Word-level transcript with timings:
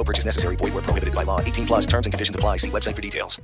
No 0.00 0.04
purchase 0.04 0.24
necessary. 0.24 0.56
Void 0.56 0.72
were 0.72 0.80
prohibited 0.80 1.14
by 1.14 1.24
law. 1.24 1.40
18 1.42 1.66
plus 1.66 1.86
terms 1.86 2.06
and 2.06 2.12
conditions 2.14 2.34
apply. 2.34 2.56
See 2.56 2.70
website 2.70 2.96
for 2.96 3.02
details. 3.02 3.38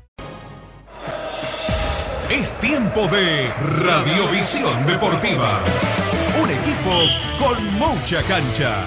Es 2.31 2.59
tiempo 2.61 3.07
de 3.09 3.51
Radiovisión 3.85 4.87
Deportiva. 4.87 5.63
Un 6.43 6.51
equipo 6.51 7.09
con 7.39 7.63
mucha 7.75 8.23
cancha. 8.23 8.87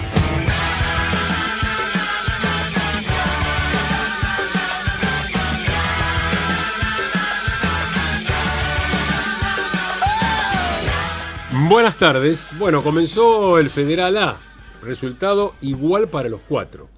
Buenas 11.68 11.96
tardes. 11.98 12.50
Bueno, 12.58 12.82
comenzó 12.82 13.60
el 13.60 13.70
Federal 13.70 14.18
A. 14.18 14.38
Resultado 14.82 15.54
igual 15.62 16.10
para 16.10 16.30
los 16.30 16.42
cuatro. 16.50 16.90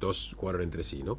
Dos 0.00 0.34
jugaron 0.36 0.62
entre 0.62 0.82
sí, 0.82 1.02
¿no? 1.02 1.18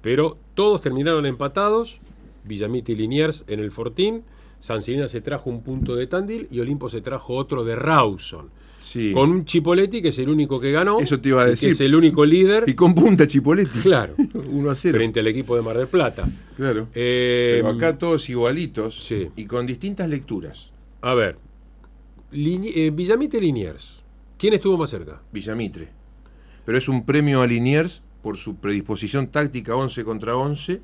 Pero 0.00 0.38
todos 0.54 0.80
terminaron 0.80 1.26
empatados. 1.26 2.00
Villamite 2.44 2.92
y 2.92 2.96
Liniers 2.96 3.44
en 3.48 3.60
el 3.60 3.70
Fortín. 3.70 4.22
San 4.60 4.82
Silena 4.82 5.08
se 5.08 5.20
trajo 5.20 5.50
un 5.50 5.62
punto 5.62 5.94
de 5.94 6.06
Tandil 6.06 6.46
y 6.50 6.60
Olimpo 6.60 6.88
se 6.88 7.00
trajo 7.00 7.34
otro 7.34 7.64
de 7.64 7.76
Rawson. 7.76 8.50
Sí. 8.80 9.12
Con 9.12 9.30
un 9.30 9.44
Chipoletti 9.46 10.02
que 10.02 10.08
es 10.08 10.18
el 10.18 10.28
único 10.28 10.60
que 10.60 10.70
ganó. 10.70 11.00
Eso 11.00 11.18
te 11.18 11.30
iba 11.30 11.42
a 11.42 11.46
decir. 11.46 11.70
Que 11.70 11.72
es 11.72 11.80
el 11.80 11.94
único 11.94 12.24
líder. 12.26 12.64
Y 12.66 12.74
con 12.74 12.94
punta 12.94 13.26
Chipoletti. 13.26 13.78
Claro. 13.80 14.14
1 14.50 14.70
a 14.70 14.74
0. 14.74 14.96
Frente 14.98 15.20
al 15.20 15.26
equipo 15.26 15.56
de 15.56 15.62
Mar 15.62 15.76
del 15.78 15.86
Plata. 15.88 16.28
Claro. 16.56 16.88
Eh, 16.94 17.60
Pero 17.62 17.70
acá 17.74 17.96
todos 17.98 18.28
igualitos 18.28 19.02
sí. 19.04 19.28
y 19.36 19.46
con 19.46 19.66
distintas 19.66 20.08
lecturas. 20.08 20.72
A 21.00 21.14
ver. 21.14 21.38
Lini- 22.32 22.72
eh, 22.74 22.90
Villamite 22.90 23.38
y 23.38 23.40
Liniers. 23.40 24.02
¿Quién 24.38 24.52
estuvo 24.54 24.76
más 24.76 24.90
cerca? 24.90 25.22
Villamitre. 25.32 25.88
Pero 26.66 26.76
es 26.78 26.88
un 26.88 27.04
premio 27.06 27.40
a 27.42 27.46
Liniers 27.46 28.02
por 28.24 28.38
su 28.38 28.56
predisposición 28.56 29.26
táctica 29.26 29.76
11 29.76 30.02
contra 30.02 30.34
11 30.34 30.80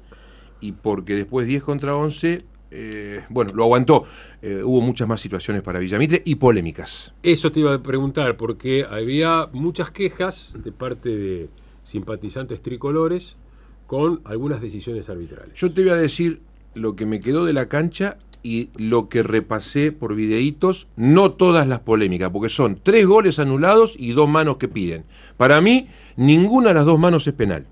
y 0.61 0.73
porque 0.73 1.15
después 1.15 1.47
10 1.47 1.63
contra 1.63 1.97
11, 1.97 2.37
eh, 2.71 3.25
bueno, 3.31 3.55
lo 3.55 3.65
aguantó. 3.65 4.05
Eh, 4.43 4.63
hubo 4.63 4.83
muchas 4.83 5.09
más 5.09 5.23
situaciones 5.23 5.63
para 5.63 5.79
Villamitre 5.79 6.21
y 6.23 6.35
polémicas. 6.35 7.15
Eso 7.23 7.51
te 7.51 7.61
iba 7.61 7.73
a 7.73 7.83
preguntar, 7.83 8.37
porque 8.37 8.85
había 8.85 9.49
muchas 9.55 9.91
quejas 9.91 10.53
de 10.63 10.71
parte 10.71 11.09
de 11.09 11.49
simpatizantes 11.83 12.61
tricolores 12.61 13.39
con 13.87 14.21
algunas 14.25 14.61
decisiones 14.61 15.09
arbitrales. 15.09 15.59
Yo 15.59 15.73
te 15.73 15.81
voy 15.81 15.93
a 15.93 15.97
decir 15.97 16.43
lo 16.75 16.95
que 16.95 17.07
me 17.07 17.21
quedó 17.21 17.47
de 17.47 17.55
la 17.55 17.71
cancha 17.71 18.19
y 18.43 18.71
lo 18.77 19.09
que 19.09 19.23
repasé 19.23 19.93
por 19.93 20.15
videitos, 20.15 20.87
no 20.97 21.33
todas 21.33 21.67
las 21.67 21.81
polémicas, 21.81 22.31
porque 22.31 22.49
son 22.49 22.81
tres 22.83 23.07
goles 23.07 23.39
anulados 23.39 23.97
y 23.99 24.13
dos 24.13 24.29
manos 24.29 24.57
que 24.57 24.69
piden. 24.69 25.05
Para 25.37 25.61
mí, 25.61 25.89
ninguna 26.17 26.69
de 26.69 26.75
las 26.75 26.87
dos 26.87 26.99
manos 26.99 27.27
es 27.27 27.35
penal. 27.35 27.67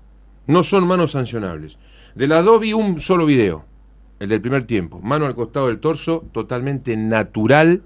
No 0.47 0.63
son 0.63 0.87
manos 0.87 1.11
sancionables. 1.11 1.77
De 2.15 2.27
las 2.27 2.45
dos 2.45 2.59
vi 2.59 2.73
un 2.73 2.99
solo 2.99 3.25
video, 3.25 3.65
el 4.19 4.29
del 4.29 4.41
primer 4.41 4.65
tiempo. 4.65 4.99
Mano 5.01 5.25
al 5.25 5.35
costado 5.35 5.67
del 5.67 5.79
torso, 5.79 6.25
totalmente 6.31 6.95
natural. 6.97 7.83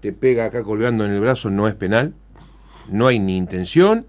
Te 0.00 0.12
pega 0.12 0.46
acá 0.46 0.62
colgando 0.62 1.04
en 1.04 1.12
el 1.12 1.20
brazo, 1.20 1.50
no 1.50 1.68
es 1.68 1.74
penal. 1.74 2.14
No 2.90 3.06
hay 3.06 3.18
ni 3.18 3.36
intención, 3.36 4.06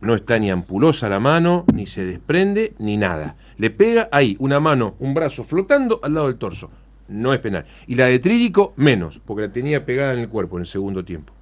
no 0.00 0.14
está 0.14 0.38
ni 0.38 0.50
ampulosa 0.50 1.08
la 1.08 1.20
mano, 1.20 1.64
ni 1.72 1.86
se 1.86 2.04
desprende, 2.04 2.74
ni 2.78 2.96
nada. 2.96 3.36
Le 3.58 3.70
pega 3.70 4.08
ahí 4.12 4.36
una 4.38 4.60
mano, 4.60 4.94
un 4.98 5.14
brazo 5.14 5.44
flotando 5.44 6.00
al 6.02 6.14
lado 6.14 6.28
del 6.28 6.38
torso. 6.38 6.70
No 7.08 7.32
es 7.32 7.40
penal. 7.40 7.66
Y 7.86 7.94
la 7.94 8.06
de 8.06 8.18
Trídico, 8.18 8.72
menos, 8.76 9.20
porque 9.24 9.42
la 9.42 9.52
tenía 9.52 9.84
pegada 9.84 10.12
en 10.12 10.20
el 10.20 10.28
cuerpo 10.28 10.56
en 10.56 10.62
el 10.62 10.66
segundo 10.66 11.04
tiempo. 11.04 11.32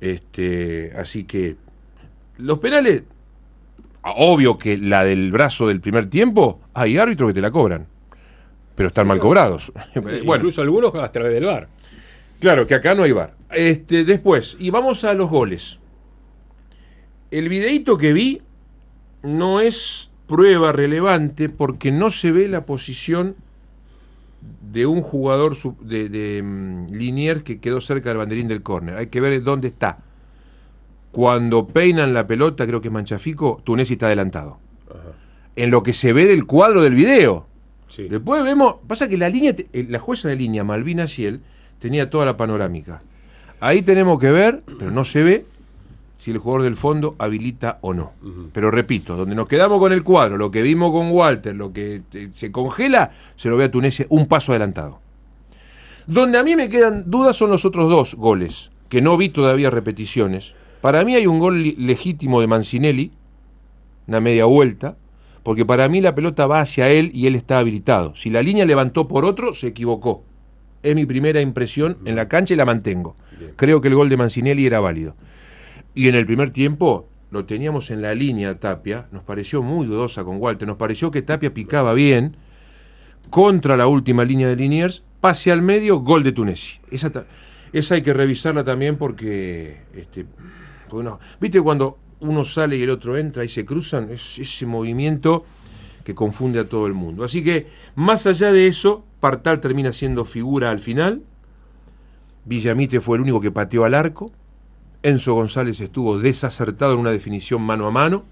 Este, 0.00 0.92
así 0.96 1.24
que 1.24 1.56
los 2.38 2.58
penales, 2.58 3.04
obvio 4.02 4.58
que 4.58 4.76
la 4.76 5.04
del 5.04 5.30
brazo 5.30 5.68
del 5.68 5.80
primer 5.80 6.10
tiempo, 6.10 6.60
hay 6.74 6.98
árbitros 6.98 7.30
que 7.30 7.34
te 7.34 7.40
la 7.40 7.50
cobran. 7.50 7.86
Pero 8.74 8.88
están 8.88 9.06
mal 9.06 9.20
cobrados. 9.20 9.72
bueno, 9.94 10.34
Incluso 10.36 10.60
algunos 10.60 10.94
a 10.94 11.12
través 11.12 11.32
del 11.32 11.44
bar. 11.44 11.68
Claro, 12.40 12.66
que 12.66 12.74
acá 12.74 12.94
no 12.94 13.04
hay 13.04 13.12
bar. 13.12 13.34
Este, 13.50 14.04
después, 14.04 14.56
y 14.58 14.70
vamos 14.70 15.04
a 15.04 15.14
los 15.14 15.30
goles. 15.30 15.78
El 17.30 17.48
videíto 17.48 17.96
que 17.96 18.12
vi 18.12 18.42
no 19.22 19.60
es 19.60 20.10
prueba 20.26 20.72
relevante 20.72 21.48
porque 21.48 21.90
no 21.90 22.10
se 22.10 22.32
ve 22.32 22.48
la 22.48 22.66
posición 22.66 23.36
de 24.60 24.86
un 24.86 25.02
jugador 25.02 25.56
de, 25.80 26.08
de 26.08 26.42
mm, 26.42 26.86
Liniers 26.92 27.42
que 27.42 27.60
quedó 27.60 27.80
cerca 27.80 28.08
del 28.08 28.18
banderín 28.18 28.48
del 28.48 28.62
córner. 28.62 28.96
Hay 28.96 29.06
que 29.06 29.20
ver 29.20 29.42
dónde 29.42 29.68
está. 29.68 29.98
Cuando 31.12 31.68
peinan 31.68 32.12
la 32.12 32.26
pelota, 32.26 32.66
creo 32.66 32.80
que 32.80 32.88
es 32.88 32.92
Manchafico, 32.92 33.60
Tunesi 33.62 33.92
está 33.92 34.06
adelantado. 34.06 34.58
En 35.54 35.70
lo 35.70 35.84
que 35.84 35.92
se 35.92 36.12
ve 36.12 36.26
del 36.26 36.44
cuadro 36.46 36.82
del 36.82 36.94
video. 36.94 37.46
Sí. 37.86 38.08
Después 38.08 38.42
vemos, 38.42 38.76
pasa 38.88 39.08
que 39.08 39.16
la 39.16 39.28
línea, 39.28 39.54
eh, 39.72 39.86
la 39.88 40.00
jueza 40.00 40.28
de 40.28 40.34
línea, 40.34 40.64
Malvina 40.64 41.06
Ciel, 41.06 41.42
tenía 41.78 42.10
toda 42.10 42.24
la 42.24 42.36
panorámica. 42.36 43.02
Ahí 43.60 43.82
tenemos 43.82 44.18
que 44.18 44.30
ver, 44.32 44.64
pero 44.78 44.90
no 44.90 45.04
se 45.04 45.22
ve, 45.22 45.46
si 46.24 46.30
el 46.30 46.38
jugador 46.38 46.62
del 46.62 46.76
fondo 46.76 47.16
habilita 47.18 47.76
o 47.82 47.92
no. 47.92 48.12
Pero 48.54 48.70
repito, 48.70 49.14
donde 49.14 49.34
nos 49.34 49.46
quedamos 49.46 49.78
con 49.78 49.92
el 49.92 50.02
cuadro, 50.02 50.38
lo 50.38 50.50
que 50.50 50.62
vimos 50.62 50.90
con 50.90 51.10
Walter, 51.10 51.54
lo 51.54 51.70
que 51.70 52.00
eh, 52.14 52.30
se 52.32 52.50
congela, 52.50 53.10
se 53.36 53.50
lo 53.50 53.58
ve 53.58 53.64
a 53.64 53.70
Tunesi 53.70 54.06
un 54.08 54.26
paso 54.26 54.52
adelantado. 54.52 55.00
Donde 56.06 56.38
a 56.38 56.42
mí 56.42 56.56
me 56.56 56.70
quedan 56.70 57.10
dudas 57.10 57.36
son 57.36 57.50
los 57.50 57.66
otros 57.66 57.90
dos 57.90 58.14
goles, 58.14 58.70
que 58.88 59.02
no 59.02 59.18
vi 59.18 59.28
todavía 59.28 59.68
repeticiones. 59.68 60.54
Para 60.80 61.04
mí 61.04 61.14
hay 61.14 61.26
un 61.26 61.38
gol 61.38 61.62
legítimo 61.76 62.40
de 62.40 62.46
Mancinelli, 62.46 63.10
una 64.06 64.20
media 64.20 64.46
vuelta, 64.46 64.96
porque 65.42 65.66
para 65.66 65.90
mí 65.90 66.00
la 66.00 66.14
pelota 66.14 66.46
va 66.46 66.60
hacia 66.60 66.88
él 66.88 67.10
y 67.12 67.26
él 67.26 67.34
está 67.34 67.58
habilitado. 67.58 68.14
Si 68.14 68.30
la 68.30 68.40
línea 68.40 68.64
levantó 68.64 69.08
por 69.08 69.26
otro, 69.26 69.52
se 69.52 69.66
equivocó. 69.66 70.24
Es 70.82 70.94
mi 70.94 71.04
primera 71.04 71.42
impresión 71.42 71.98
en 72.06 72.16
la 72.16 72.28
cancha 72.28 72.54
y 72.54 72.56
la 72.56 72.64
mantengo. 72.64 73.14
Creo 73.56 73.82
que 73.82 73.88
el 73.88 73.94
gol 73.94 74.08
de 74.08 74.16
Mancinelli 74.16 74.64
era 74.64 74.80
válido. 74.80 75.16
Y 75.94 76.08
en 76.08 76.14
el 76.14 76.26
primer 76.26 76.50
tiempo 76.50 77.08
lo 77.30 77.44
teníamos 77.46 77.90
en 77.90 78.02
la 78.02 78.14
línea 78.14 78.58
Tapia, 78.60 79.08
nos 79.12 79.22
pareció 79.24 79.62
muy 79.62 79.86
dudosa 79.86 80.24
con 80.24 80.36
Walter, 80.40 80.66
nos 80.68 80.76
pareció 80.76 81.10
que 81.10 81.22
Tapia 81.22 81.52
picaba 81.52 81.94
bien 81.94 82.36
contra 83.30 83.76
la 83.76 83.86
última 83.86 84.24
línea 84.24 84.48
de 84.48 84.56
Liniers, 84.56 85.02
pase 85.20 85.50
al 85.50 85.62
medio, 85.62 85.98
gol 86.00 86.22
de 86.22 86.32
Tunesi. 86.32 86.78
Esa, 86.90 87.10
esa 87.72 87.94
hay 87.94 88.02
que 88.02 88.12
revisarla 88.12 88.62
también 88.62 88.96
porque, 88.96 89.78
este, 89.94 90.26
porque 90.88 91.04
no- 91.04 91.18
viste 91.40 91.60
cuando 91.60 91.98
uno 92.20 92.44
sale 92.44 92.76
y 92.76 92.82
el 92.82 92.90
otro 92.90 93.16
entra 93.16 93.44
y 93.44 93.48
se 93.48 93.64
cruzan, 93.64 94.10
es 94.10 94.38
ese 94.38 94.66
movimiento 94.66 95.44
que 96.04 96.14
confunde 96.14 96.60
a 96.60 96.68
todo 96.68 96.86
el 96.86 96.92
mundo. 96.92 97.24
Así 97.24 97.42
que, 97.42 97.66
más 97.94 98.26
allá 98.26 98.52
de 98.52 98.66
eso, 98.66 99.04
Partal 99.20 99.60
termina 99.60 99.90
siendo 99.90 100.24
figura 100.24 100.70
al 100.70 100.78
final. 100.80 101.22
Villamitre 102.44 103.00
fue 103.00 103.16
el 103.16 103.22
único 103.22 103.40
que 103.40 103.50
pateó 103.50 103.84
al 103.84 103.94
arco. 103.94 104.30
Enzo 105.04 105.34
González 105.34 105.82
estuvo 105.82 106.18
desacertado 106.18 106.94
en 106.94 107.00
una 107.00 107.10
definición 107.10 107.60
mano 107.60 107.86
a 107.86 107.90
mano. 107.90 108.24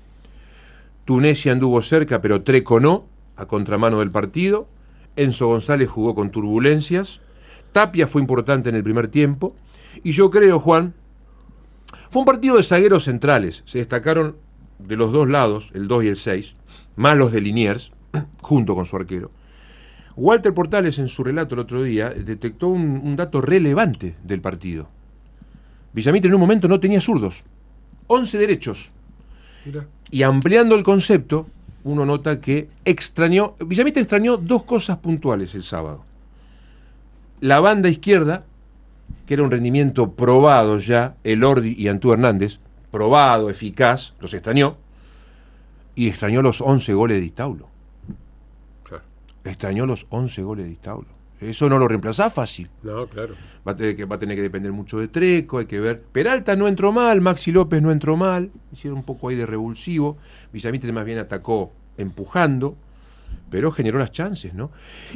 Tunesia 1.04 1.52
anduvo 1.52 1.82
cerca, 1.82 2.22
pero 2.22 2.44
Treco 2.44 2.80
no, 2.80 3.04
a 3.36 3.44
contramano 3.44 3.98
del 3.98 4.10
partido. 4.10 4.66
Enzo 5.14 5.48
González 5.48 5.90
jugó 5.90 6.14
con 6.14 6.30
turbulencias. 6.30 7.20
Tapia 7.72 8.06
fue 8.06 8.22
importante 8.22 8.70
en 8.70 8.74
el 8.74 8.82
primer 8.82 9.08
tiempo. 9.08 9.54
Y 10.02 10.12
yo 10.12 10.30
creo, 10.30 10.58
Juan, 10.60 10.94
fue 12.08 12.20
un 12.20 12.26
partido 12.26 12.56
de 12.56 12.62
zagueros 12.62 13.04
centrales. 13.04 13.62
Se 13.66 13.76
destacaron 13.76 14.36
de 14.78 14.96
los 14.96 15.12
dos 15.12 15.28
lados, 15.28 15.72
el 15.74 15.88
2 15.88 16.04
y 16.04 16.08
el 16.08 16.16
6, 16.16 16.56
más 16.96 17.18
los 17.18 17.32
de 17.32 17.42
Liniers, 17.42 17.92
junto 18.40 18.74
con 18.74 18.86
su 18.86 18.96
arquero. 18.96 19.30
Walter 20.16 20.54
Portales 20.54 20.98
en 20.98 21.08
su 21.08 21.22
relato 21.22 21.54
el 21.54 21.60
otro 21.60 21.82
día 21.82 22.08
detectó 22.08 22.68
un 22.68 23.14
dato 23.14 23.42
relevante 23.42 24.16
del 24.24 24.40
partido. 24.40 24.88
Villamitre 25.92 26.28
en 26.28 26.34
un 26.34 26.40
momento 26.40 26.68
no 26.68 26.80
tenía 26.80 27.00
zurdos, 27.00 27.44
11 28.06 28.38
derechos. 28.38 28.92
Mira. 29.64 29.86
Y 30.10 30.22
ampliando 30.22 30.74
el 30.74 30.82
concepto, 30.82 31.46
uno 31.84 32.06
nota 32.06 32.40
que 32.40 32.68
extrañó, 32.84 33.54
Villamitre 33.64 34.02
extrañó 34.02 34.36
dos 34.36 34.64
cosas 34.64 34.98
puntuales 34.98 35.54
el 35.54 35.62
sábado. 35.62 36.04
La 37.40 37.60
banda 37.60 37.88
izquierda, 37.88 38.44
que 39.26 39.34
era 39.34 39.42
un 39.42 39.50
rendimiento 39.50 40.12
probado 40.12 40.78
ya, 40.78 41.16
Elordi 41.24 41.74
y 41.76 41.88
Antú 41.88 42.12
Hernández, 42.12 42.60
probado, 42.90 43.50
eficaz, 43.50 44.14
los 44.20 44.32
extrañó, 44.34 44.76
y 45.94 46.08
extrañó 46.08 46.42
los 46.42 46.60
11 46.60 46.94
goles 46.94 47.16
de 47.16 47.20
Distaulo. 47.22 47.68
Claro. 48.84 49.04
Extrañó 49.44 49.86
los 49.86 50.06
11 50.10 50.42
goles 50.42 50.64
de 50.64 50.70
Distaulo. 50.70 51.21
Eso 51.42 51.68
no 51.68 51.78
lo 51.78 51.88
reemplazás 51.88 52.32
fácil. 52.32 52.70
No, 52.82 53.06
claro. 53.06 53.34
Va 53.66 53.72
a, 53.72 53.76
tener 53.76 53.96
que, 53.96 54.04
va 54.04 54.16
a 54.16 54.18
tener 54.18 54.36
que 54.36 54.42
depender 54.42 54.72
mucho 54.72 54.98
de 54.98 55.08
Treco, 55.08 55.58
hay 55.58 55.66
que 55.66 55.80
ver. 55.80 56.00
Peralta 56.00 56.54
no 56.56 56.68
entró 56.68 56.92
mal, 56.92 57.20
Maxi 57.20 57.50
López 57.52 57.82
no 57.82 57.90
entró 57.90 58.16
mal, 58.16 58.50
hicieron 58.72 58.98
un 58.98 59.04
poco 59.04 59.28
ahí 59.28 59.36
de 59.36 59.46
revulsivo. 59.46 60.16
Villamitre 60.52 60.92
más 60.92 61.04
bien 61.04 61.18
atacó 61.18 61.72
empujando, 61.96 62.76
pero 63.50 63.72
generó 63.72 63.98
las 63.98 64.12
chances, 64.12 64.54
¿no? 64.54 64.70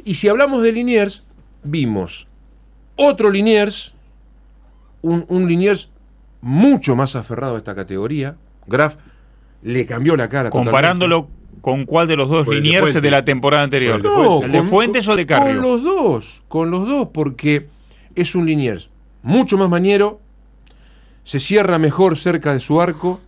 Y 0.05 0.15
si 0.15 0.29
hablamos 0.29 0.63
de 0.63 0.73
Liniers, 0.73 1.25
vimos 1.63 2.27
otro 2.97 3.31
Liniers, 3.31 3.95
un, 5.03 5.25
un 5.29 5.47
Liniers 5.47 5.91
mucho 6.41 6.97
más 6.97 7.15
aferrado 7.15 7.55
a 7.55 7.59
esta 7.59 7.75
categoría. 7.75 8.37
Graf 8.67 8.97
le 9.63 9.87
cambió 9.87 10.17
la 10.17 10.29
cara. 10.29 10.51
Comparándolo 10.51 11.29
con 11.67 11.85
cuál 11.85 12.07
de 12.07 12.15
los 12.15 12.29
dos 12.29 12.45
Con 12.47 12.55
de 12.55 12.61
Liniers 12.61 12.87
de, 12.87 12.93
Fuentes. 12.93 13.11
la 13.11 13.25
temporada 13.25 13.65
anterior. 13.65 14.01
Con 14.01 14.13
el 14.13 14.17
de 14.17 14.23
No, 14.29 14.43
¿El 14.45 14.53
de 14.53 14.59
con- 14.61 14.69
Fuentes 14.69 15.09
o 15.09 15.17
de 15.17 15.27
Con 15.27 15.37
Carrio? 15.39 15.61
los 15.61 15.83
dos, 15.83 16.43
con 16.47 16.71
los 16.71 16.87
dos, 16.87 17.09
porque 17.13 17.67
es 18.15 18.37
un 18.37 18.47
Liniers 18.47 18.89
mucho 19.25 19.59
más 19.59 19.69
mañero, 19.69 20.21
se 21.25 21.41
cierra 21.41 21.81
mejor 21.81 22.17
cerca 22.17 22.53
de 22.53 22.61
su 22.61 22.81
arco, 22.81 23.21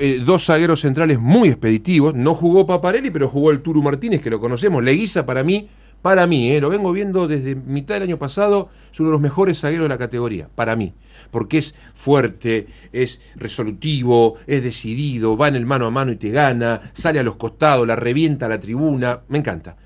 eh, 0.00 0.20
dos 0.26 0.46
zagueros 0.46 0.80
centrales 0.80 1.20
muy 1.20 1.50
expeditivos, 1.50 2.12
no 2.12 2.34
jugó 2.34 2.66
Paparelli, 2.66 3.12
pero 3.12 3.28
jugó 3.28 3.52
el 3.52 3.60
Turu 3.62 3.84
Martínez, 3.84 4.20
que 4.20 4.28
lo 4.28 4.40
conocemos, 4.40 4.82
Leguiza 4.82 5.24
para 5.24 5.44
mí, 5.44 5.68
para 6.02 6.26
mí, 6.26 6.50
eh, 6.50 6.60
lo 6.60 6.68
vengo 6.68 6.92
viendo 6.92 7.28
desde 7.28 7.54
mitad 7.54 7.94
del 7.94 8.02
año 8.04 8.18
pasado, 8.18 8.68
es 8.92 9.00
uno 9.00 9.08
de 9.08 9.12
los 9.12 9.20
mejores 9.20 9.60
zagueros 9.60 9.84
de 9.84 9.88
la 9.88 9.98
categoría, 9.98 10.48
para 10.54 10.76
mí, 10.76 10.92
porque 11.30 11.58
es 11.58 11.74
fuerte, 11.94 12.66
es 12.92 13.20
resolutivo, 13.36 14.34
es 14.46 14.62
decidido, 14.62 15.36
va 15.36 15.48
en 15.48 15.54
el 15.54 15.64
mano 15.64 15.86
a 15.86 15.90
mano 15.90 16.12
y 16.12 16.16
te 16.16 16.30
gana, 16.30 16.90
sale 16.92 17.20
a 17.20 17.22
los 17.22 17.36
costados, 17.36 17.86
la 17.86 17.96
revienta 17.96 18.46
a 18.46 18.48
la 18.48 18.60
tribuna, 18.60 19.20
me 19.28 19.38
encanta. 19.38 19.76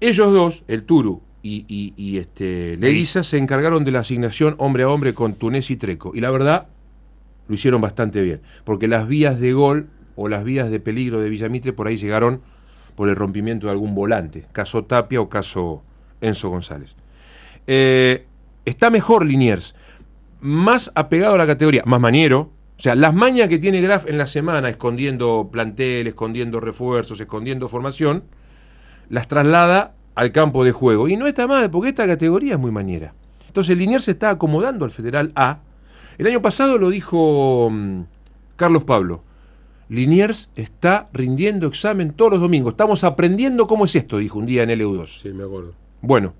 Ellos 0.00 0.32
dos, 0.32 0.64
el 0.68 0.84
Turu 0.84 1.22
y, 1.42 1.64
y- 1.96 2.18
este, 2.18 2.76
Leguiza, 2.76 3.22
se 3.22 3.38
encargaron 3.38 3.84
de 3.84 3.90
la 3.90 4.00
asignación 4.00 4.54
hombre 4.58 4.82
a 4.82 4.88
hombre 4.88 5.14
con 5.14 5.34
Túnez 5.34 5.70
y 5.70 5.76
Treco. 5.76 6.12
Y 6.14 6.20
la 6.20 6.30
verdad, 6.30 6.68
lo 7.48 7.54
hicieron 7.54 7.80
bastante 7.80 8.20
bien. 8.22 8.40
Porque 8.64 8.86
las 8.86 9.08
vías 9.08 9.40
de 9.40 9.52
gol 9.52 9.88
o 10.14 10.28
las 10.28 10.44
vías 10.44 10.70
de 10.70 10.78
peligro 10.78 11.20
de 11.20 11.30
Villamitre 11.30 11.72
por 11.72 11.88
ahí 11.88 11.96
llegaron 11.96 12.42
por 12.98 13.08
el 13.08 13.14
rompimiento 13.14 13.68
de 13.68 13.70
algún 13.70 13.94
volante. 13.94 14.46
Caso 14.50 14.82
Tapia 14.82 15.20
o 15.20 15.28
caso 15.28 15.84
Enzo 16.20 16.50
González. 16.50 16.96
Eh, 17.68 18.26
está 18.64 18.90
mejor 18.90 19.24
Liniers. 19.24 19.76
Más 20.40 20.90
apegado 20.96 21.36
a 21.36 21.38
la 21.38 21.46
categoría, 21.46 21.84
más 21.86 22.00
maniero. 22.00 22.50
O 22.76 22.82
sea, 22.82 22.96
las 22.96 23.14
mañas 23.14 23.48
que 23.48 23.60
tiene 23.60 23.80
Graf 23.80 24.08
en 24.08 24.18
la 24.18 24.26
semana, 24.26 24.68
escondiendo 24.68 25.48
plantel, 25.52 26.08
escondiendo 26.08 26.58
refuerzos, 26.58 27.20
escondiendo 27.20 27.68
formación, 27.68 28.24
las 29.08 29.28
traslada 29.28 29.94
al 30.16 30.32
campo 30.32 30.64
de 30.64 30.72
juego. 30.72 31.06
Y 31.06 31.16
no 31.16 31.28
está 31.28 31.46
mal, 31.46 31.70
porque 31.70 31.90
esta 31.90 32.04
categoría 32.04 32.54
es 32.54 32.58
muy 32.58 32.72
maniera. 32.72 33.14
Entonces 33.46 33.78
Liniers 33.78 34.06
se 34.06 34.10
está 34.10 34.30
acomodando 34.30 34.84
al 34.84 34.90
Federal 34.90 35.30
A. 35.36 35.60
El 36.18 36.26
año 36.26 36.42
pasado 36.42 36.78
lo 36.78 36.90
dijo 36.90 37.68
mm, 37.70 38.00
Carlos 38.56 38.82
Pablo. 38.82 39.22
Liniers 39.88 40.50
está 40.54 41.08
rindiendo 41.12 41.66
examen 41.66 42.12
todos 42.12 42.32
los 42.32 42.40
domingos. 42.40 42.72
Estamos 42.72 43.04
aprendiendo 43.04 43.66
cómo 43.66 43.86
es 43.86 43.96
esto, 43.96 44.18
dijo 44.18 44.38
un 44.38 44.46
día 44.46 44.62
en 44.62 44.70
LU2. 44.70 45.22
Sí, 45.22 45.30
me 45.30 45.44
acuerdo. 45.44 45.74
Bueno, 46.02 46.34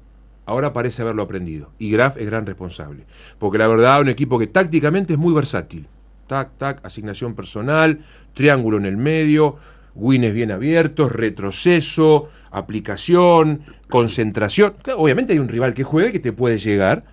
ahora 0.44 0.72
parece 0.72 1.02
haberlo 1.02 1.22
aprendido. 1.22 1.70
Y 1.78 1.90
Graf 1.90 2.16
es 2.18 2.26
gran 2.26 2.44
responsable. 2.44 3.04
Porque 3.38 3.58
la 3.58 3.66
verdad, 3.66 4.00
un 4.00 4.08
equipo 4.08 4.38
que 4.38 4.46
tácticamente 4.46 5.14
es 5.14 5.18
muy 5.18 5.32
versátil. 5.32 5.86
Tac, 6.26 6.58
tac, 6.58 6.84
asignación 6.84 7.34
personal, 7.34 8.00
triángulo 8.34 8.76
en 8.76 8.84
el 8.84 8.98
medio, 8.98 9.56
wins 9.94 10.32
bien 10.32 10.50
abiertos, 10.50 11.10
retroceso, 11.10 12.28
aplicación, 12.50 13.62
concentración. 13.88 14.74
Claro, 14.82 15.00
obviamente 15.00 15.32
hay 15.32 15.38
un 15.38 15.48
rival 15.48 15.72
que 15.72 15.84
juegue 15.84 16.12
que 16.12 16.20
te 16.20 16.32
puede 16.32 16.58
llegar, 16.58 17.04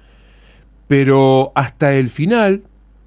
pero 0.88 1.54
hasta 1.56 1.94
el 1.94 2.10
final 2.10 2.64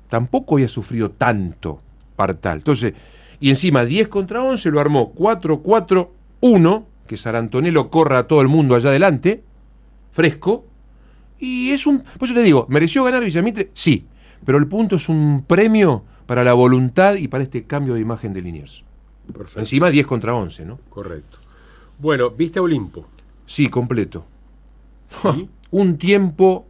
tampoco 0.09 0.55
había 0.55 0.69
sufrido 0.69 1.11
tanto 1.11 1.83
Partal. 2.19 2.59
Entonces, 2.59 2.95
y 3.41 3.51
encima 3.51 3.85
10 3.85 4.09
contra 4.09 4.43
11 4.43 4.71
lo 4.71 4.81
armó 4.81 5.15
4-4-1, 5.15 6.85
que 7.07 7.17
Sarantonelo 7.17 7.91
corra 7.91 8.21
a 8.21 8.27
todo 8.27 8.41
el 8.41 8.49
mundo 8.49 8.75
allá 8.75 8.91
adelante, 8.91 9.43
fresco, 10.11 10.65
y 11.39 11.71
es 11.71 11.87
un... 11.87 12.01
Por 12.01 12.25
eso 12.25 12.35
te 12.35 12.43
digo, 12.43 12.67
¿mereció 12.69 13.05
ganar 13.05 13.25
Villamitre? 13.25 13.71
Sí, 13.73 14.07
pero 14.45 14.59
el 14.59 14.67
punto 14.67 14.97
es 14.97 15.09
un 15.09 15.45
premio 15.47 16.05
para 16.27 16.45
la 16.45 16.53
voluntad 16.53 17.15
y 17.15 17.29
para 17.29 17.45
este 17.45 17.65
cambio 17.65 17.95
de 17.95 18.01
imagen 18.01 18.33
de 18.33 18.43
Liniers. 18.43 18.85
Perfecto. 19.33 19.61
Encima 19.61 19.91
10 19.91 20.07
contra 20.07 20.35
11, 20.35 20.65
¿no? 20.65 20.79
Correcto. 20.89 21.39
Bueno, 21.99 22.31
¿viste 22.31 22.59
a 22.59 22.63
Olimpo? 22.63 23.07
Sí, 23.47 23.69
completo. 23.69 24.25
¿Sí? 25.23 25.49
Un 25.71 25.99
tiempo 25.99 26.67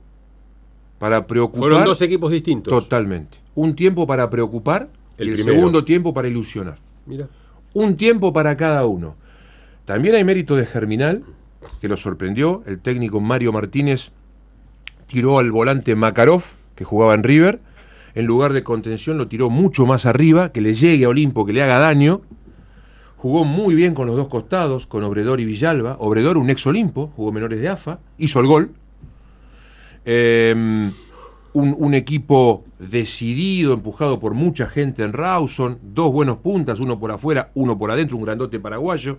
para 0.98 1.26
preocupar. 1.26 1.60
Fueron 1.60 1.84
dos 1.84 2.02
equipos 2.02 2.32
distintos. 2.32 2.72
Totalmente. 2.84 3.38
Un 3.54 3.74
tiempo 3.74 4.06
para 4.06 4.28
preocupar 4.28 4.88
El 5.18 5.36
segundo 5.36 5.84
tiempo 5.84 6.14
para 6.14 6.28
ilusionar. 6.28 6.76
Mira. 7.06 7.28
Un 7.74 7.96
tiempo 7.96 8.32
para 8.32 8.56
cada 8.56 8.86
uno. 8.86 9.16
También 9.84 10.14
hay 10.14 10.24
mérito 10.24 10.56
de 10.56 10.64
Germinal, 10.64 11.24
que 11.80 11.88
lo 11.88 11.96
sorprendió. 11.96 12.62
El 12.66 12.78
técnico 12.80 13.20
Mario 13.20 13.52
Martínez 13.52 14.12
tiró 15.06 15.38
al 15.38 15.50
volante 15.50 15.94
Makarov, 15.94 16.44
que 16.74 16.84
jugaba 16.84 17.14
en 17.14 17.24
River. 17.24 17.60
En 18.14 18.26
lugar 18.26 18.52
de 18.52 18.62
contención 18.62 19.18
lo 19.18 19.28
tiró 19.28 19.50
mucho 19.50 19.86
más 19.86 20.06
arriba, 20.06 20.52
que 20.52 20.60
le 20.60 20.74
llegue 20.74 21.04
a 21.04 21.08
Olimpo, 21.08 21.44
que 21.44 21.52
le 21.52 21.62
haga 21.62 21.78
daño. 21.78 22.22
Jugó 23.16 23.44
muy 23.44 23.74
bien 23.74 23.94
con 23.94 24.06
los 24.06 24.16
dos 24.16 24.28
costados, 24.28 24.86
con 24.86 25.02
Obredor 25.02 25.40
y 25.40 25.44
Villalba. 25.44 25.96
Obredor, 25.98 26.38
un 26.38 26.50
ex 26.50 26.66
Olimpo, 26.66 27.12
jugó 27.16 27.32
menores 27.32 27.60
de 27.60 27.68
AFA, 27.68 27.98
hizo 28.18 28.40
el 28.40 28.46
gol. 28.46 28.70
Eh, 30.04 30.90
un, 31.52 31.74
un 31.78 31.94
equipo 31.94 32.64
decidido, 32.78 33.72
empujado 33.74 34.20
por 34.20 34.34
mucha 34.34 34.68
gente 34.68 35.02
en 35.02 35.12
Rawson, 35.12 35.78
dos 35.82 36.12
buenos 36.12 36.38
puntas, 36.38 36.80
uno 36.80 36.98
por 36.98 37.10
afuera, 37.10 37.50
uno 37.54 37.78
por 37.78 37.90
adentro, 37.90 38.16
un 38.16 38.24
grandote 38.24 38.60
paraguayo, 38.60 39.18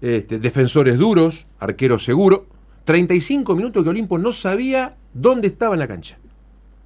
este, 0.00 0.38
defensores 0.38 0.98
duros, 0.98 1.46
arquero 1.58 1.98
seguro, 1.98 2.46
35 2.84 3.54
minutos 3.54 3.82
que 3.84 3.90
Olimpo 3.90 4.18
no 4.18 4.32
sabía 4.32 4.96
dónde 5.14 5.48
estaba 5.48 5.74
en 5.74 5.80
la 5.80 5.88
cancha, 5.88 6.18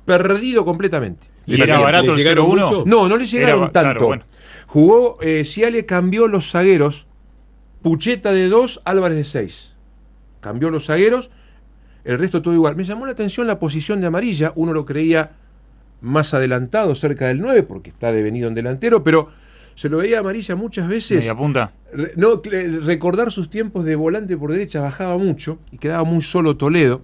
perdido 0.05 0.65
completamente. 0.65 1.27
¿Y 1.47 1.57
Le 1.57 1.65
era 1.65 1.79
barato 1.79 2.07
¿Le 2.07 2.13
el 2.13 2.17
llegaron 2.19 2.47
0-1? 2.47 2.49
mucho? 2.49 2.83
No, 2.87 3.09
no 3.09 3.17
le 3.17 3.25
llegaron 3.25 3.63
Era 3.63 3.73
tanto. 3.73 3.91
claro, 3.93 4.07
bueno. 4.07 4.25
Jugó, 4.67 5.19
eh, 5.23 5.45
Ciale 5.45 5.87
cambió 5.87 6.27
los 6.27 6.51
zagueros, 6.51 7.07
Pucheta 7.83 8.33
de 8.33 8.49
2, 8.49 8.83
Álvarez 8.85 9.17
de 9.17 9.25
6. 9.25 9.77
Cambió 10.41 10.71
los 10.71 10.87
zagueros, 10.87 11.31
el 12.07 12.19
resto 12.19 12.41
todo 12.43 12.55
igual. 12.55 12.77
Me 12.77 12.85
llamó 12.85 13.05
la 13.07 13.13
atención 13.13 13.47
la 13.47 13.59
posición 13.59 14.01
de 14.01 14.07
amarilla, 14.07 14.53
uno 14.55 14.73
lo 14.73 14.85
creía 14.85 15.33
más 16.01 16.35
adelantado, 16.35 16.95
cerca 16.95 17.27
del 17.27 17.41
9, 17.41 17.63
porque 17.65 17.91
está 17.91 18.13
devenido 18.13 18.49
en 18.49 18.55
delantero, 18.55 19.03
pero 19.03 19.29
se 19.75 19.89
lo 19.89 19.99
veía 19.99 20.19
a 20.19 20.21
amarilla 20.21 20.55
muchas 20.57 20.89
veces. 20.89 21.19
Media 21.19 21.37
punta. 21.37 21.73
Re- 21.93 22.13
no, 22.17 22.41
recordar 22.83 23.31
sus 23.33 23.51
tiempos 23.51 23.85
de 23.85 23.97
volante 23.97 24.37
por 24.37 24.53
derecha 24.53 24.81
bajaba 24.81 25.19
mucho 25.19 25.59
y 25.73 25.79
quedaba 25.79 26.05
muy 26.05 26.21
solo 26.23 26.57
Toledo. 26.57 27.03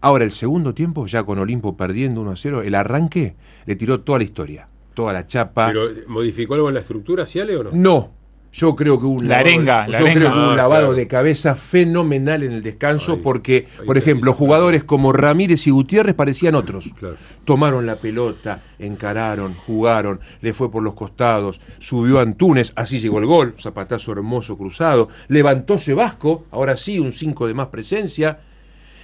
Ahora, 0.00 0.24
el 0.24 0.32
segundo 0.32 0.74
tiempo, 0.74 1.06
ya 1.06 1.22
con 1.24 1.38
Olimpo 1.38 1.76
perdiendo 1.76 2.20
1 2.20 2.30
a 2.32 2.36
0, 2.36 2.62
el 2.62 2.74
arranque 2.74 3.36
le 3.64 3.76
tiró 3.76 4.00
toda 4.00 4.18
la 4.18 4.24
historia, 4.24 4.68
toda 4.92 5.12
la 5.12 5.26
chapa. 5.26 5.68
¿Pero 5.68 5.88
modificó 6.08 6.54
algo 6.54 6.68
en 6.68 6.74
la 6.74 6.80
estructura, 6.80 7.24
Ciale 7.26 7.56
o 7.56 7.64
no? 7.64 7.70
No, 7.72 8.12
yo 8.56 8.76
creo 8.76 9.00
que 9.00 9.06
hubo 9.06 9.14
un 9.14 9.26
La 9.26 9.38
lavado, 9.38 9.48
arenga, 9.54 9.86
yo 9.86 9.92
la 9.92 9.98
creo 9.98 10.10
arenga. 10.10 10.20
que 10.30 10.36
hubo 10.38 10.44
un 10.46 10.52
Ah, 10.52 10.56
lavado 10.56 10.80
claro. 10.86 10.94
de 10.94 11.08
cabeza 11.08 11.54
fenomenal 11.56 12.42
en 12.44 12.52
el 12.52 12.62
descanso 12.62 13.14
Ahí, 13.14 13.20
porque, 13.20 13.66
ahí 13.80 13.84
por 13.86 13.98
ejemplo, 13.98 14.32
jugadores 14.32 14.84
como 14.84 15.12
Ramírez 15.12 15.66
y 15.66 15.70
Gutiérrez 15.70 16.14
parecían 16.14 16.54
otros. 16.54 16.88
Claro. 16.96 17.16
Tomaron 17.44 17.84
la 17.84 17.96
pelota, 17.96 18.62
encararon, 18.78 19.54
jugaron, 19.54 20.20
le 20.40 20.52
fue 20.52 20.70
por 20.70 20.84
los 20.84 20.94
costados, 20.94 21.60
subió 21.80 22.20
Antunes, 22.20 22.72
así 22.76 23.00
llegó 23.00 23.18
el 23.18 23.26
gol, 23.26 23.54
zapatazo 23.58 24.12
hermoso 24.12 24.56
cruzado, 24.56 25.08
levantóse 25.26 25.92
Vasco, 25.92 26.46
ahora 26.52 26.76
sí, 26.76 27.00
un 27.00 27.10
5 27.10 27.48
de 27.48 27.54
más 27.54 27.66
presencia. 27.66 28.38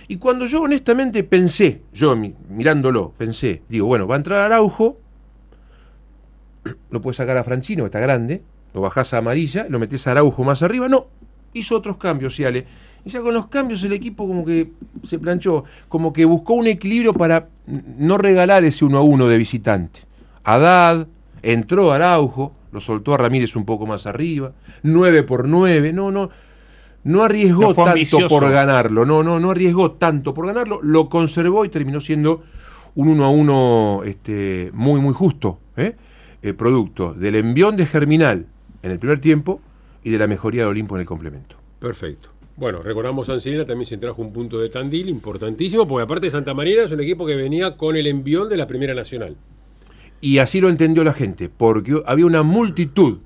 Y 0.07 0.17
cuando 0.19 0.47
yo 0.47 0.63
honestamente 0.63 1.25
pensé, 1.25 1.83
yo 1.93 2.15
mi- 2.15 2.35
mirándolo, 2.51 3.13
pensé, 3.19 3.63
digo, 3.69 3.89
bueno, 3.89 4.07
va 4.07 4.15
a 4.15 4.19
entrar 4.19 4.39
Araujo, 4.41 4.99
lo 6.91 7.01
puede 7.01 7.15
sacar 7.17 7.37
a 7.37 7.43
Francino, 7.45 7.83
que 7.83 7.87
está 7.87 8.01
grande, 8.01 8.43
lo 8.75 8.81
bajás 8.81 9.15
a 9.15 9.19
amarilla, 9.19 9.67
lo 9.69 9.79
metés 9.79 10.07
a 10.07 10.13
Araujo 10.13 10.45
más 10.45 10.63
arriba. 10.63 10.89
No, 10.89 11.07
hizo 11.53 11.77
otros 11.77 11.97
cambios, 11.97 12.37
Ciale. 12.37 12.67
Y 13.05 13.11
ya 13.11 13.21
con 13.21 13.33
los 13.33 13.47
cambios 13.47 13.83
el 13.83 13.93
equipo 13.93 14.27
como 14.27 14.45
que 14.45 14.73
se 15.03 15.19
planchó, 15.19 15.65
como 15.89 16.13
que 16.13 16.25
buscó 16.25 16.55
un 16.55 16.67
equilibrio 16.67 17.15
para 17.15 17.49
no 17.67 18.19
regalar 18.19 18.65
ese 18.65 18.85
1 18.85 18.99
a 18.99 19.01
1 19.01 19.27
de 19.27 19.39
visitante. 19.39 20.01
Haddad, 20.45 21.07
entró 21.43 21.93
Araujo, 21.93 22.53
lo 22.73 22.81
soltó 22.81 23.15
a 23.15 23.17
Ramírez 23.17 23.57
un 23.57 23.65
poco 23.65 23.87
más 23.87 24.07
arriba, 24.07 24.53
9 24.83 25.23
por 25.23 25.49
9, 25.49 25.93
no, 25.95 26.11
no, 26.11 26.29
no 27.05 27.23
arriesgó 27.23 27.63
No 27.63 27.75
tanto 27.75 27.91
ambicioso. 27.91 28.29
por 28.29 28.51
ganarlo, 28.51 29.07
no, 29.07 29.23
no, 29.23 29.41
no 29.41 29.51
arriesgó 29.51 29.93
tanto 29.93 30.35
por 30.35 30.47
ganarlo, 30.47 30.81
lo 30.83 31.09
conservó 31.09 31.65
y 31.65 31.71
terminó 31.71 32.01
siendo 32.01 32.43
un 32.95 33.09
1 33.09 33.25
a 33.25 33.31
1 33.31 34.03
este, 34.05 34.71
muy, 34.75 35.01
muy 35.01 35.15
justo, 35.15 35.59
¿eh? 35.77 35.97
Eh, 36.43 36.55
producto 36.55 37.13
del 37.13 37.37
envión 37.37 37.77
de 37.77 37.85
Germinal 37.85 38.47
en 38.83 38.91
el 38.91 38.99
primer 38.99 39.21
tiempo 39.21 39.61
y 40.03 40.11
de 40.11 40.19
la 40.19 40.27
mejoría 40.27 40.63
de 40.63 40.69
Olimpo 40.69 40.95
en 40.97 41.03
el 41.03 41.07
complemento. 41.07 41.57
Perfecto. 41.79 42.31
Bueno, 42.57 42.83
recordamos 42.83 43.27
San 43.27 43.41
Sirena 43.41 43.65
también 43.65 43.87
se 43.87 43.97
trajo 43.97 44.21
un 44.21 44.33
punto 44.33 44.59
de 44.59 44.69
Tandil 44.69 45.09
importantísimo, 45.09 45.87
porque 45.87 46.05
aparte 46.05 46.29
Santa 46.29 46.53
Marina 46.53 46.83
es 46.83 46.93
un 46.93 47.01
equipo 47.01 47.25
que 47.27 47.35
venía 47.35 47.77
con 47.77 47.97
el 47.97 48.07
envión 48.07 48.49
de 48.51 48.57
la 48.59 48.67
Primera 48.67 48.93
Nacional. 48.93 49.37
Y 50.21 50.39
así 50.39 50.61
lo 50.61 50.69
entendió 50.69 51.03
la 51.03 51.15
gente, 51.15 51.49
porque 51.49 52.03
había 52.05 52.27
una 52.27 52.43
multitud 52.43 53.21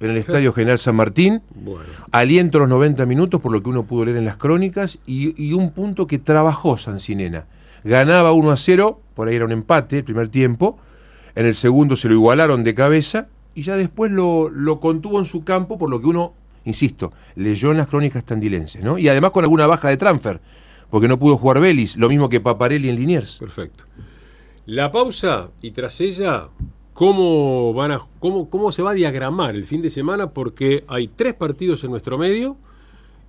en 0.00 0.10
el 0.10 0.16
Estadio 0.16 0.54
General 0.54 0.78
San 0.78 0.96
Martín, 0.96 1.42
Bueno, 1.54 1.84
aliento 2.10 2.58
los 2.58 2.70
90 2.70 3.04
minutos, 3.04 3.38
por 3.42 3.52
lo 3.52 3.62
que 3.62 3.68
uno 3.68 3.82
pudo 3.82 4.06
leer 4.06 4.16
en 4.16 4.24
las 4.24 4.38
crónicas, 4.38 4.98
y, 5.06 5.34
y 5.42 5.52
un 5.52 5.72
punto 5.72 6.06
que 6.06 6.18
trabajó 6.18 6.78
Sancinena. 6.78 7.44
Ganaba 7.84 8.32
1 8.32 8.50
a 8.50 8.56
0, 8.56 8.98
por 9.14 9.28
ahí 9.28 9.36
era 9.36 9.44
un 9.44 9.52
empate 9.52 9.98
el 9.98 10.04
primer 10.04 10.28
tiempo, 10.28 10.78
en 11.34 11.44
el 11.44 11.54
segundo 11.54 11.96
se 11.96 12.08
lo 12.08 12.14
igualaron 12.14 12.64
de 12.64 12.74
cabeza, 12.74 13.28
y 13.60 13.62
ya 13.62 13.76
después 13.76 14.10
lo, 14.10 14.48
lo 14.48 14.80
contuvo 14.80 15.18
en 15.18 15.26
su 15.26 15.44
campo, 15.44 15.76
por 15.76 15.90
lo 15.90 16.00
que 16.00 16.06
uno, 16.06 16.32
insisto, 16.64 17.12
leyó 17.36 17.72
en 17.72 17.76
las 17.76 17.88
crónicas 17.88 18.24
tandilenses, 18.24 18.82
¿no? 18.82 18.96
Y 18.96 19.06
además 19.06 19.32
con 19.32 19.44
alguna 19.44 19.66
baja 19.66 19.90
de 19.90 19.98
transfer, 19.98 20.40
porque 20.88 21.08
no 21.08 21.18
pudo 21.18 21.36
jugar 21.36 21.60
Vélez, 21.60 21.98
lo 21.98 22.08
mismo 22.08 22.30
que 22.30 22.40
Paparelli 22.40 22.88
en 22.88 22.96
Liniers. 22.96 23.36
perfecto. 23.36 23.84
La 24.64 24.90
pausa 24.90 25.50
y 25.60 25.72
tras 25.72 26.00
ella, 26.00 26.48
¿cómo, 26.94 27.74
van 27.74 27.92
a, 27.92 28.00
cómo, 28.18 28.48
¿cómo 28.48 28.72
se 28.72 28.80
va 28.82 28.92
a 28.92 28.94
diagramar 28.94 29.54
el 29.54 29.66
fin 29.66 29.82
de 29.82 29.90
semana? 29.90 30.30
Porque 30.30 30.84
hay 30.88 31.08
tres 31.08 31.34
partidos 31.34 31.84
en 31.84 31.90
nuestro 31.90 32.16
medio 32.16 32.56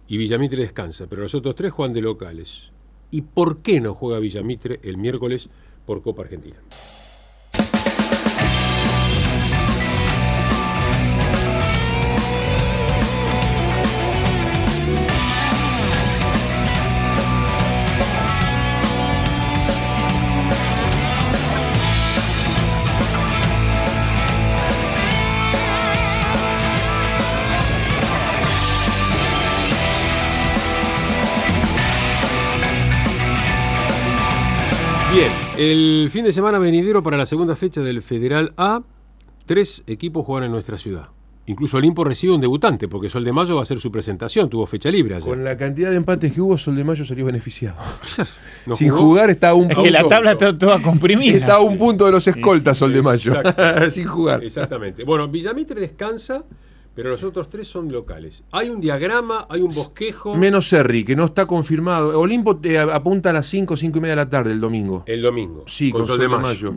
y 0.07 0.15
Villamitre 0.15 0.61
descansa, 0.61 1.07
pero 1.09 1.23
los 1.23 1.35
otros 1.35 1.55
tres 1.55 1.73
juegan 1.73 1.93
de 1.93 2.03
locales. 2.03 2.71
¿Y 3.11 3.23
por 3.23 3.57
qué 3.57 3.81
no 3.81 3.95
juega 3.95 4.19
Villamitre 4.19 4.79
el 4.83 4.95
miércoles 4.95 5.50
por 5.85 6.01
Copa 6.01 6.21
Argentina? 6.21 6.55
El 35.62 36.10
fin 36.10 36.25
de 36.25 36.32
semana 36.34 36.58
venidero 36.60 37.03
para 37.03 37.18
la 37.18 37.25
segunda 37.25 37.56
fecha 37.56 37.82
del 37.82 38.01
Federal 38.01 38.53
A, 38.58 38.82
tres 39.46 39.84
equipos 39.88 40.25
juegan 40.25 40.46
en 40.46 40.51
nuestra 40.51 40.77
ciudad. 40.77 41.10
Incluso 41.48 41.77
Olimpo 41.77 42.03
recibe 42.03 42.34
un 42.34 42.39
debutante, 42.41 42.88
porque 42.88 43.10
Sol 43.10 43.24
de 43.24 43.32
Mayo 43.34 43.56
va 43.56 43.62
a 43.62 43.63
hacer 43.63 43.80
su 43.80 43.91
presentación, 43.91 44.48
tuvo 44.50 44.65
fecha 44.68 44.89
libre 44.89 45.15
ayer. 45.15 45.27
Con 45.27 45.44
la 45.44 45.58
cantidad 45.58 45.89
de 45.89 45.98
empates 45.98 46.32
que 46.32 46.39
hubo, 46.39 46.58
Sol 46.58 46.75
de 46.75 46.84
Mayo 46.84 47.03
salió 47.03 47.25
beneficiado. 47.25 47.75
¿No 48.68 48.75
Sin 48.75 48.89
jugó? 48.89 49.01
jugar 49.01 49.30
está 49.32 49.50
a 49.50 49.53
un 49.56 49.63
Es 49.70 49.75
punto. 49.75 49.84
que 49.84 49.91
la 49.91 50.08
tabla 50.08 50.32
está 50.34 50.58
toda 50.58 50.82
comprimida. 50.82 51.38
Está 51.38 51.56
a 51.56 51.60
un 51.62 51.77
punto 51.77 52.06
de 52.06 52.12
los 52.12 52.27
escoltas, 52.27 52.77
Sol 52.77 52.94
de 52.94 53.01
Mayo. 53.01 53.34
Sin 53.89 54.08
jugar. 54.08 54.44
Exactamente. 54.44 55.03
Bueno, 55.03 55.27
Villamitre 55.27 55.82
descansa, 55.82 56.44
pero 56.95 57.10
los 57.10 57.24
otros 57.24 57.50
tres 57.50 57.67
son 57.67 57.91
locales. 57.91 58.43
Hay 58.51 58.69
un 58.69 58.81
diagrama, 58.81 59.45
hay 59.50 59.62
un 59.62 59.74
bosquejo. 59.74 60.36
Menos 60.36 60.67
Serri, 60.67 61.03
que 61.05 61.15
no 61.15 61.25
está 61.25 61.45
confirmado. 61.45 62.19
Olimpo 62.19 62.57
te 62.57 62.77
a- 62.77 62.83
apunta 62.95 63.29
a 63.29 63.33
las 63.33 63.48
5, 63.48 63.77
5 63.77 63.98
y 63.98 64.01
media 64.01 64.12
de 64.13 64.24
la 64.24 64.29
tarde 64.29 64.51
el 64.51 64.60
domingo. 64.60 65.03
El 65.05 65.21
domingo. 65.21 65.63
Sí, 65.67 65.91
con, 65.91 66.05
Sol 66.05 66.19
de 66.19 66.27
Mayo. 66.27 66.74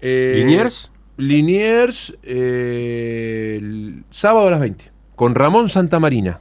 Eh, 0.00 0.34
¿Liniers? 0.38 0.90
Liniers, 1.18 2.14
eh, 2.22 3.58
el 3.60 4.04
sábado 4.10 4.48
a 4.48 4.50
las 4.52 4.60
20. 4.60 4.90
Con 5.14 5.34
Ramón 5.34 5.68
Santamarina. 5.68 6.40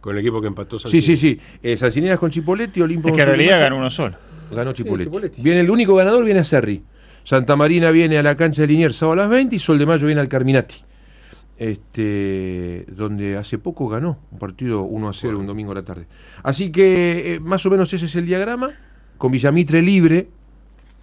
Con 0.00 0.14
el 0.14 0.20
equipo 0.20 0.40
que 0.40 0.46
empató 0.46 0.78
San 0.78 0.90
Sí, 0.90 1.00
sí, 1.02 1.16
sí. 1.16 1.38
Eh, 1.62 1.76
Sancinena 1.76 2.16
con 2.16 2.30
Chipoletti, 2.30 2.80
Olimpo 2.80 3.08
Es 3.08 3.12
con 3.12 3.16
que 3.16 3.22
en 3.22 3.28
realidad 3.28 3.60
ganó 3.60 3.78
uno 3.78 3.90
solo. 3.90 4.16
Ganó 4.52 4.72
Chipoletti. 4.72 5.08
Chipoletti. 5.10 5.42
Viene 5.42 5.60
el 5.60 5.70
único 5.70 5.96
ganador, 5.96 6.24
viene 6.24 6.40
a 6.40 6.44
Serri. 6.44 6.84
Santa 7.24 7.56
Marina 7.56 7.90
viene 7.90 8.16
a 8.18 8.22
la 8.22 8.36
cancha 8.36 8.62
de 8.62 8.68
Liniers 8.68 8.94
sábado 8.94 9.14
a 9.14 9.24
las 9.24 9.30
20 9.30 9.56
y 9.56 9.58
Sol 9.58 9.78
de 9.78 9.86
Mayo 9.86 10.06
viene 10.06 10.20
al 10.20 10.28
Carminati. 10.28 10.76
Este, 11.58 12.84
donde 12.88 13.36
hace 13.36 13.58
poco 13.58 13.88
ganó 13.88 14.18
un 14.30 14.38
partido 14.38 14.82
1 14.82 15.08
a 15.08 15.12
0 15.12 15.38
un 15.38 15.46
domingo 15.46 15.72
a 15.72 15.76
la 15.76 15.84
tarde. 15.84 16.06
Así 16.42 16.70
que 16.70 17.34
eh, 17.34 17.40
más 17.40 17.64
o 17.66 17.70
menos 17.70 17.92
ese 17.92 18.06
es 18.06 18.14
el 18.16 18.26
diagrama, 18.26 18.70
con 19.18 19.32
Villamitre 19.32 19.82
libre. 19.82 20.28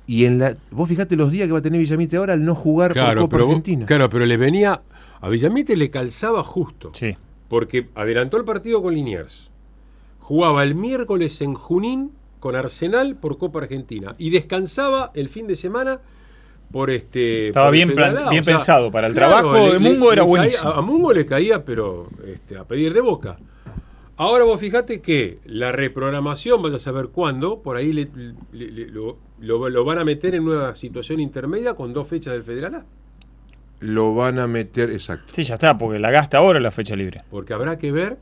Y 0.05 0.25
en 0.25 0.37
la. 0.39 0.57
Vos 0.71 0.89
fijate 0.89 1.15
los 1.15 1.31
días 1.31 1.47
que 1.47 1.53
va 1.53 1.59
a 1.59 1.61
tener 1.61 1.79
Villamitre 1.79 2.17
ahora 2.17 2.33
al 2.33 2.43
no 2.43 2.55
jugar 2.55 2.93
por 2.93 3.15
Copa 3.15 3.29
pero, 3.37 3.45
vos- 3.45 3.51
Argentina. 3.55 3.85
claro, 3.85 4.09
pero 4.09 4.25
le 4.25 4.37
venía. 4.37 4.81
A 5.21 5.29
Villamitre 5.29 5.77
le 5.77 5.89
calzaba 5.89 6.43
justo. 6.43 6.91
Sí. 6.93 7.15
Porque 7.47 7.87
adelantó 7.95 8.37
el 8.37 8.43
partido 8.43 8.81
con 8.81 8.93
Liniers. 8.93 9.49
Jugaba 10.19 10.63
el 10.63 10.75
miércoles 10.75 11.39
en 11.41 11.53
Junín 11.53 12.11
con 12.39 12.55
Arsenal 12.55 13.15
por 13.15 13.37
Copa 13.37 13.59
Argentina. 13.59 14.13
Y 14.17 14.29
descansaba 14.31 15.11
el 15.13 15.29
fin 15.29 15.47
de 15.47 15.55
semana 15.55 16.01
por 16.73 16.89
este. 16.89 17.47
Estaba 17.47 17.67
por 17.67 17.73
bien 17.75 17.93
plan- 17.93 18.17
bien 18.29 18.43
pensado. 18.43 18.91
Para 18.91 19.07
el 19.07 19.13
trabajo 19.13 19.53
de 19.53 19.73
le- 19.73 19.79
Mungo 19.79 20.11
era 20.11 20.23
le 20.23 20.27
caía- 20.27 20.37
buenísimo. 20.37 20.71
a 20.71 20.81
Mungo 20.81 21.13
le 21.13 21.25
caía, 21.25 21.63
pero 21.63 22.09
este, 22.27 22.57
a 22.57 22.65
pedir 22.67 22.93
de 22.93 22.99
boca. 22.99 23.37
Ahora 24.17 24.43
vos 24.43 24.59
fijate 24.59 24.99
que 25.01 25.39
la 25.45 25.71
reprogramación, 25.71 26.61
vaya 26.61 26.75
a 26.75 26.79
saber 26.79 27.07
cuándo, 27.09 27.61
por 27.61 27.77
ahí 27.77 27.91
le- 27.93 28.09
le- 28.51 28.71
le- 28.71 28.87
lo, 28.87 29.17
lo- 29.39 29.69
lo 29.69 29.85
van 29.85 29.99
a 29.99 30.03
meter 30.03 30.35
en 30.35 30.43
una 30.47 30.75
situación 30.75 31.19
intermedia 31.19 31.73
con 31.75 31.93
dos 31.93 32.07
fechas 32.07 32.33
del 32.33 32.43
Federal 32.43 32.75
A. 32.75 32.85
Lo 33.79 34.13
van 34.15 34.39
a 34.39 34.47
meter, 34.47 34.91
exacto. 34.91 35.33
Sí, 35.33 35.43
ya 35.43 35.55
está, 35.55 35.77
porque 35.77 35.99
la 35.99 36.09
gasta 36.11 36.37
ahora 36.39 36.59
la 36.59 36.71
fecha 36.71 36.95
libre. 36.95 37.23
Porque 37.29 37.53
habrá 37.53 37.77
que 37.77 37.91
ver 37.91 38.17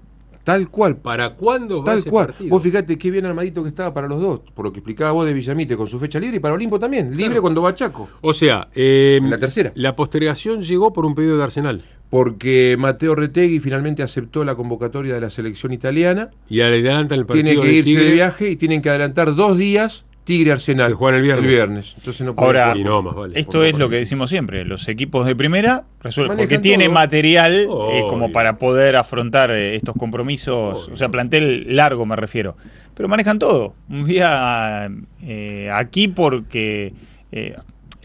Tal 0.51 0.69
cual. 0.69 0.97
para 0.97 1.35
cuándo 1.35 1.79
va 1.79 1.85
Tal 1.85 1.99
ese 1.99 2.09
cual. 2.09 2.27
partido. 2.27 2.49
Vos 2.49 2.63
fijate 2.63 2.97
qué 2.97 3.11
bien 3.11 3.25
armadito 3.25 3.61
que 3.63 3.69
estaba 3.69 3.93
para 3.93 4.07
los 4.07 4.19
dos. 4.19 4.41
Por 4.53 4.65
lo 4.65 4.71
que 4.71 4.79
explicaba 4.79 5.11
vos 5.11 5.25
de 5.25 5.33
Villamite 5.33 5.75
con 5.77 5.87
su 5.87 5.99
fecha 5.99 6.19
libre 6.19 6.37
y 6.37 6.39
para 6.39 6.53
Olimpo 6.53 6.79
también. 6.79 7.15
Libre 7.15 7.39
cuando 7.41 7.61
va 7.61 7.73
Chaco. 7.75 8.09
O 8.21 8.33
sea, 8.33 8.67
eh, 8.75 9.19
En 9.21 9.29
la 9.29 9.37
tercera. 9.37 9.71
La 9.75 9.95
postergación 9.95 10.61
llegó 10.61 10.91
por 10.93 11.05
un 11.05 11.15
pedido 11.15 11.37
de 11.37 11.43
Arsenal. 11.43 11.81
Porque 12.09 12.75
Mateo 12.77 13.15
Retegui 13.15 13.59
finalmente 13.61 14.03
aceptó 14.03 14.43
la 14.43 14.55
convocatoria 14.55 15.15
de 15.15 15.21
la 15.21 15.29
selección 15.29 15.71
italiana. 15.71 16.29
Y 16.49 16.59
adelantan 16.59 17.19
el 17.19 17.25
partido 17.25 17.45
Tiene 17.61 17.61
que 17.61 17.73
irse 17.73 17.97
de 17.97 18.11
viaje 18.11 18.49
y 18.49 18.57
tienen 18.57 18.81
que 18.81 18.89
adelantar 18.89 19.33
dos 19.33 19.57
días 19.57 20.05
Tigre 20.23 20.51
Arsenal. 20.51 20.93
Juegan 20.93 21.23
el 21.23 21.41
viernes. 21.41 21.93
Entonces 21.97 22.25
no 22.25 22.33
Ahora, 22.37 22.75
no, 22.75 23.01
más 23.01 23.15
vale. 23.15 23.39
Esto 23.39 23.63
es 23.63 23.75
lo 23.75 23.89
que 23.89 23.97
decimos 23.97 24.29
siempre, 24.29 24.65
los 24.65 24.87
equipos 24.87 25.25
de 25.25 25.35
primera 25.35 25.85
resuelven, 26.01 26.37
porque 26.37 26.59
tiene 26.59 26.85
todo. 26.85 26.93
material 26.93 27.67
eh, 27.91 28.03
como 28.07 28.31
para 28.31 28.57
poder 28.57 28.95
afrontar 28.95 29.51
eh, 29.51 29.75
estos 29.75 29.95
compromisos, 29.95 30.89
o 30.89 30.95
sea, 30.95 31.09
plantel 31.09 31.75
largo 31.75 32.05
me 32.05 32.15
refiero, 32.15 32.55
pero 32.93 33.09
manejan 33.09 33.39
todo. 33.39 33.73
Un 33.89 34.05
día 34.05 34.89
eh, 35.23 35.69
aquí 35.73 36.07
porque 36.07 36.93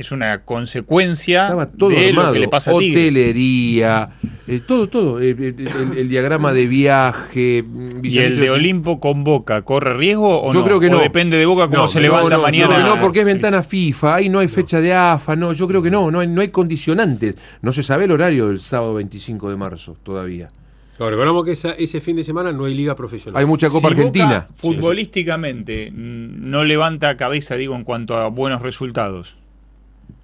es 0.02 0.12
una 0.12 0.42
consecuencia 0.44 1.54
todo 1.78 1.90
de 1.90 2.08
armado. 2.08 2.28
lo 2.28 2.32
que 2.34 2.38
le 2.40 2.48
pasa 2.48 2.70
a 2.70 2.78
Tigre. 2.78 3.02
Hotelería, 3.08 4.10
eh, 4.46 4.60
todo, 4.66 4.88
todo. 4.88 5.20
eh, 5.20 5.30
eh, 5.38 5.54
el, 5.58 5.98
el 5.98 6.08
diagrama 6.08 6.52
de 6.52 6.66
viaje. 6.66 7.64
¿Y 8.02 8.18
el 8.18 8.38
de 8.38 8.50
Olimpo 8.50 9.00
con 9.00 9.24
Boca 9.24 9.62
corre 9.62 9.94
riesgo 9.96 10.42
o 10.42 10.52
Yo 10.52 10.60
no? 10.60 10.64
creo 10.66 10.80
que 10.80 10.86
¿O 10.88 10.90
no. 10.90 10.98
depende 11.00 11.36
de 11.36 11.46
Boca 11.46 11.66
cómo 11.68 11.78
No, 11.82 11.88
se 11.88 11.98
no, 11.98 12.02
levanta 12.02 12.36
no, 12.36 12.42
mañana? 12.42 12.78
no, 12.84 13.00
porque 13.00 13.20
es 13.20 13.26
ventana 13.26 13.62
FIFA, 13.62 14.14
ahí 14.16 14.28
no 14.28 14.38
hay 14.40 14.48
fecha 14.48 14.80
de 14.80 14.92
AFA, 14.94 15.36
no, 15.36 15.52
yo 15.52 15.66
creo 15.66 15.82
que 15.82 15.90
no, 15.90 16.10
no 16.10 16.20
hay, 16.20 16.28
no 16.28 16.40
hay 16.40 16.48
condicionantes. 16.48 17.36
No 17.62 17.72
se 17.72 17.82
sabe 17.82 18.04
el 18.04 18.12
horario 18.12 18.48
del 18.48 18.60
sábado 18.60 18.94
25 18.94 19.50
de 19.50 19.56
marzo 19.56 19.96
todavía. 20.02 20.48
Claro, 20.96 21.10
recordamos 21.10 21.44
que 21.44 21.52
esa- 21.52 21.72
ese 21.72 22.00
fin 22.00 22.16
de 22.16 22.24
semana 22.24 22.52
no 22.52 22.64
hay 22.64 22.74
liga 22.74 22.94
profesional. 22.94 23.38
Hay 23.38 23.44
mucha 23.46 23.68
Copa 23.68 23.88
Si 23.88 23.94
Argentina. 23.94 24.46
Boca, 24.48 24.54
futbolísticamente 24.54 25.90
mm, 25.90 26.48
no 26.50 26.64
levanta 26.64 27.16
cabeza, 27.18 27.56
digo, 27.56 27.76
en 27.76 27.84
cuanto 27.84 28.16
a 28.16 28.28
buenos 28.28 28.62
resultados. 28.62 29.36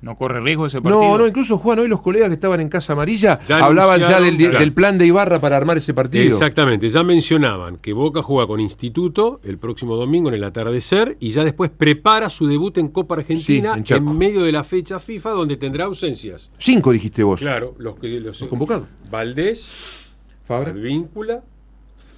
No 0.02 0.16
corre 0.16 0.40
riesgo 0.40 0.66
ese 0.66 0.82
partido. 0.82 1.00
No, 1.00 1.16
no, 1.18 1.26
incluso 1.28 1.58
Juan, 1.58 1.78
hoy 1.78 1.88
los 1.88 2.02
colegas 2.02 2.28
que 2.28 2.34
estaban 2.34 2.60
en 2.60 2.68
Casa 2.68 2.92
Amarilla 2.92 3.38
Ya 3.46 3.58
hablaban 3.58 4.00
ya 4.00 4.20
del, 4.20 4.36
claro. 4.36 4.58
del 4.58 4.72
plan 4.72 4.98
de 4.98 5.06
Ibarra 5.06 5.38
para 5.38 5.56
armar 5.56 5.78
ese 5.78 5.94
partido. 5.94 6.24
Exactamente, 6.24 6.88
ya 6.88 7.04
mencionaban 7.04 7.76
que 7.78 7.92
Boca 7.92 8.20
juega 8.20 8.48
con 8.48 8.58
Instituto 8.58 9.40
el 9.44 9.58
próximo 9.58 9.96
domingo 9.96 10.28
en 10.28 10.34
el 10.34 10.44
atardecer 10.44 11.16
y 11.20 11.30
ya 11.30 11.44
después 11.44 11.70
prepara 11.70 12.30
su 12.30 12.48
debut 12.48 12.76
en 12.78 12.88
Copa 12.88 13.14
Argentina 13.14 13.74
Sí, 13.84 13.94
en 13.94 14.18
medio 14.18 14.42
de 14.42 14.50
la 14.50 14.64
fecha 14.64 14.98
FIFA 14.98 15.30
donde 15.30 15.56
tendrá 15.56 15.84
ausencias. 15.84 16.50
Cinco 16.58 16.90
dijiste 16.90 17.22
vos. 17.22 17.40
Claro, 17.40 17.74
los 17.78 17.96
que 17.96 18.08
los, 18.20 18.40
Los 18.40 18.50
convocados. 18.50 18.88
Valdés, 19.08 19.70
Fabra. 20.44 20.72
Advíncula, 20.72 21.44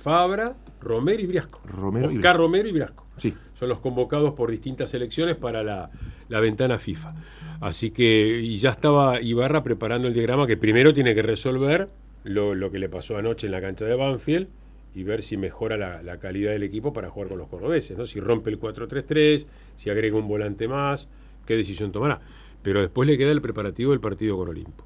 Fabra, 0.02 0.56
Romero 0.80 1.20
y 1.22 1.26
Briasco. 1.26 1.60
Romero 1.66 2.10
y 2.10 2.16
Briasco. 2.16 2.38
Romero 2.38 2.68
y 2.68 2.72
Briasco. 2.72 3.06
Sí. 3.16 3.34
Son 3.64 3.70
los 3.70 3.80
convocados 3.80 4.34
por 4.34 4.50
distintas 4.50 4.90
selecciones 4.90 5.36
para 5.36 5.62
la, 5.62 5.90
la 6.28 6.40
ventana 6.40 6.78
FIFA. 6.78 7.14
Así 7.62 7.92
que, 7.92 8.40
y 8.42 8.56
ya 8.56 8.68
estaba 8.68 9.22
Ibarra 9.22 9.62
preparando 9.62 10.06
el 10.06 10.12
diagrama 10.12 10.46
que 10.46 10.58
primero 10.58 10.92
tiene 10.92 11.14
que 11.14 11.22
resolver 11.22 11.88
lo, 12.24 12.54
lo 12.54 12.70
que 12.70 12.78
le 12.78 12.90
pasó 12.90 13.16
anoche 13.16 13.46
en 13.46 13.52
la 13.52 13.62
cancha 13.62 13.86
de 13.86 13.94
Banfield 13.94 14.48
y 14.94 15.02
ver 15.02 15.22
si 15.22 15.38
mejora 15.38 15.78
la, 15.78 16.18
calidad 16.18 16.52
del 16.52 16.62
equipo 16.62 16.92
para 16.92 17.08
jugar 17.08 17.30
con 17.30 17.38
los 17.38 17.48
cordobeses, 17.48 17.96
¿no? 17.96 18.04
Si 18.04 18.20
rompe 18.20 18.50
el 18.50 18.60
4-3-3, 18.60 19.46
si 19.76 19.88
agrega 19.88 20.18
un 20.18 20.28
volante 20.28 20.68
más, 20.68 21.08
qué 21.46 21.56
decisión 21.56 21.90
tomará. 21.90 22.20
Pero 22.62 22.82
después 22.82 23.08
le 23.08 23.16
queda 23.16 23.32
el 23.32 23.40
preparativo 23.40 23.92
del 23.92 24.00
partido 24.00 24.36
con 24.36 24.50
Olimpo. 24.50 24.84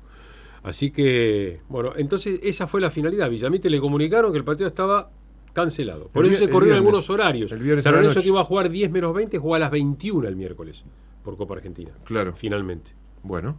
Así 0.62 0.92
que, 0.92 1.62
bueno, 1.68 1.94
entonces 1.96 2.38
esa 2.44 2.68
fue 2.68 2.80
la 2.80 2.92
finalidad. 2.92 3.28
Villamite 3.28 3.70
le 3.70 3.80
comunicaron 3.80 4.30
que 4.30 4.38
el 4.38 4.44
partido 4.44 4.68
estaba 4.68 5.10
cancelado. 5.58 6.04
Por 6.04 6.24
El 6.24 6.30
eso 6.30 6.40
se 6.40 6.44
el 6.44 6.50
corrieron 6.50 6.78
algunos 6.78 7.10
horarios. 7.10 7.52
El 7.52 7.58
viernes 7.58 7.82
San 7.82 7.94
Lorenzo 7.94 8.20
que 8.20 8.28
iba 8.28 8.40
a 8.40 8.44
jugar 8.44 8.68
10 8.68 8.90
menos 8.90 9.14
20, 9.14 9.38
juega 9.38 9.56
a 9.56 9.58
las 9.60 9.70
21 9.70 10.28
el 10.28 10.36
miércoles 10.36 10.84
por 11.22 11.36
Copa 11.36 11.54
Argentina. 11.54 11.90
Claro. 12.04 12.34
Finalmente. 12.36 12.92
Bueno, 13.22 13.56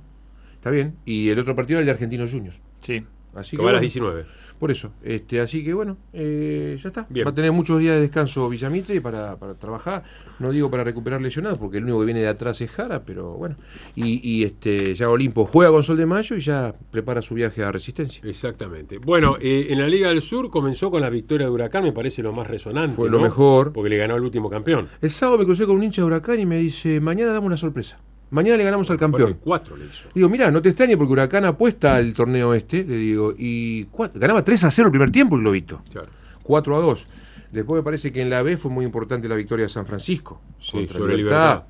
está 0.53 0.69
bien. 0.69 0.97
Y 1.05 1.29
el 1.29 1.39
otro 1.39 1.55
partido 1.55 1.77
era 1.77 1.81
el 1.81 1.85
de 1.85 1.91
Argentinos 1.91 2.31
Juniors. 2.31 2.59
Sí. 2.79 3.05
Así 3.35 3.57
que 3.57 3.63
va 3.63 3.69
a 3.69 3.73
las 3.73 3.81
bueno, 3.81 3.81
19. 3.81 4.25
Por 4.59 4.71
eso. 4.71 4.91
Este, 5.01 5.39
así 5.39 5.63
que 5.63 5.73
bueno, 5.73 5.97
eh, 6.11 6.77
ya 6.77 6.89
está. 6.89 7.07
Bien. 7.09 7.25
Va 7.25 7.31
a 7.31 7.33
tener 7.33 7.51
muchos 7.53 7.79
días 7.79 7.95
de 7.95 8.01
descanso 8.01 8.49
Villamite 8.49 8.99
para, 8.99 9.37
para 9.37 9.53
trabajar. 9.55 10.03
No 10.39 10.51
digo 10.51 10.69
para 10.69 10.83
recuperar 10.83 11.21
lesionados, 11.21 11.57
porque 11.57 11.77
el 11.77 11.83
único 11.83 11.99
que 11.99 12.05
viene 12.05 12.21
de 12.21 12.27
atrás 12.27 12.59
es 12.59 12.69
Jara, 12.69 13.03
pero 13.03 13.33
bueno. 13.33 13.55
Y, 13.95 14.19
y, 14.29 14.43
este, 14.43 14.93
ya 14.93 15.09
Olimpo 15.09 15.45
juega 15.45 15.71
con 15.71 15.81
Sol 15.83 15.97
de 15.97 16.05
Mayo 16.05 16.35
y 16.35 16.39
ya 16.39 16.75
prepara 16.91 17.21
su 17.21 17.35
viaje 17.35 17.63
a 17.63 17.71
Resistencia. 17.71 18.21
Exactamente. 18.25 18.97
Bueno, 18.97 19.37
eh, 19.39 19.67
en 19.69 19.79
la 19.79 19.87
Liga 19.87 20.09
del 20.09 20.21
Sur 20.21 20.49
comenzó 20.49 20.91
con 20.91 21.01
la 21.01 21.09
victoria 21.09 21.47
de 21.47 21.51
Huracán, 21.51 21.83
me 21.83 21.93
parece 21.93 22.21
lo 22.21 22.33
más 22.33 22.47
resonante. 22.47 22.95
Fue 22.95 23.09
lo 23.09 23.17
¿no? 23.17 23.23
mejor. 23.23 23.71
Porque 23.71 23.89
le 23.89 23.97
ganó 23.97 24.15
al 24.15 24.23
último 24.23 24.49
campeón. 24.49 24.89
El 25.01 25.09
sábado 25.09 25.37
me 25.37 25.45
crucé 25.45 25.65
con 25.65 25.77
un 25.77 25.83
hincha 25.83 26.01
de 26.01 26.07
Huracán 26.07 26.39
y 26.39 26.45
me 26.45 26.57
dice, 26.57 26.99
mañana 26.99 27.31
damos 27.31 27.47
una 27.47 27.57
sorpresa. 27.57 27.99
Mañana 28.31 28.57
le 28.57 28.63
ganamos 28.63 28.89
al 28.91 28.98
campeón. 28.98 29.38
Cuatro 29.41 29.75
le 29.75 29.86
hizo. 29.86 30.07
Digo, 30.13 30.29
mira, 30.29 30.51
no 30.51 30.62
te 30.62 30.69
extrañes 30.69 30.98
porque 30.98 31.13
Huracán 31.13 31.45
apuesta 31.45 31.95
al 31.95 32.13
torneo 32.13 32.53
este, 32.53 32.83
le 32.83 32.95
digo, 32.95 33.33
y 33.38 33.88
ganaba 34.13 34.43
3 34.43 34.63
a 34.65 34.71
0 34.71 34.88
el 34.88 34.91
primer 34.91 35.12
tiempo 35.12 35.36
el 35.36 35.41
Globito. 35.41 35.81
Claro. 35.91 36.09
4 36.43 36.75
a 36.75 36.79
2. 36.79 37.07
Después 37.51 37.79
me 37.79 37.83
parece 37.83 38.12
que 38.12 38.21
en 38.21 38.29
la 38.29 38.43
B 38.43 38.57
fue 38.57 38.69
muy 38.69 38.86
importante 38.86 39.27
la 39.27 39.36
victoria 39.36 39.63
de 39.63 39.69
San 39.69 39.86
Francisco. 39.86 40.41
Sí, 40.59 40.77
contra 40.77 40.98
sobre 40.98 41.17
Libertad. 41.17 41.63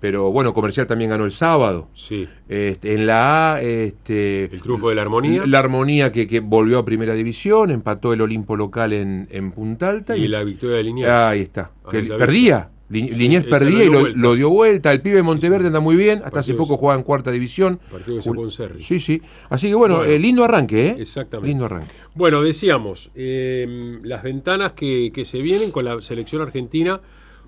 Pero 0.00 0.30
bueno, 0.30 0.52
Comercial 0.52 0.86
también 0.86 1.10
ganó 1.10 1.24
el 1.24 1.30
sábado. 1.30 1.88
Sí. 1.94 2.28
Este, 2.48 2.94
en 2.94 3.06
la 3.06 3.54
A, 3.54 3.62
este, 3.62 4.44
El 4.44 4.60
triunfo 4.60 4.90
de 4.90 4.94
la 4.94 5.02
armonía. 5.02 5.46
La 5.46 5.60
armonía 5.60 6.12
que, 6.12 6.28
que 6.28 6.40
volvió 6.40 6.78
a 6.78 6.84
primera 6.84 7.14
división, 7.14 7.70
empató 7.70 8.12
el 8.12 8.20
Olimpo 8.20 8.54
local 8.54 8.92
en, 8.92 9.26
en 9.30 9.50
Punta 9.50 9.88
Alta. 9.88 10.16
y 10.16 10.28
la 10.28 10.44
victoria 10.44 10.76
de 10.76 10.82
Liniers. 10.84 11.10
Ahí 11.10 11.40
está. 11.40 11.70
Que 11.90 12.02
perdía. 12.02 12.70
Sí, 12.90 13.02
Liniers 13.10 13.46
perdía 13.46 13.84
y 13.84 13.88
lo, 13.88 14.34
dio 14.34 14.50
vuelta. 14.50 14.92
El 14.92 15.00
pibe 15.00 15.16
de 15.16 15.22
Monteverde 15.22 15.66
anda 15.68 15.80
muy 15.80 15.96
bien. 15.96 16.22
Hasta 16.24 16.40
hace 16.40 16.54
poco 16.54 16.76
jugaba 16.76 16.98
en 16.98 17.04
cuarta 17.04 17.30
división. 17.30 17.80
Partido 17.90 18.20
en 18.44 18.50
Serri. 18.50 18.82
Sí, 18.82 19.00
sí. 19.00 19.22
Así 19.48 19.68
que 19.68 19.74
bueno, 19.74 19.96
Bueno. 19.98 20.12
eh, 20.12 20.18
lindo 20.18 20.44
arranque, 20.44 20.88
¿eh? 20.88 20.96
Exactamente. 20.98 21.48
Lindo 21.48 21.64
arranque. 21.64 21.92
Bueno, 22.14 22.42
decíamos, 22.42 23.10
eh, 23.14 23.98
las 24.02 24.22
ventanas 24.22 24.72
que, 24.72 25.10
que 25.12 25.24
se 25.24 25.40
vienen 25.40 25.70
con 25.70 25.84
la 25.86 26.00
selección 26.02 26.42
argentina 26.42 27.00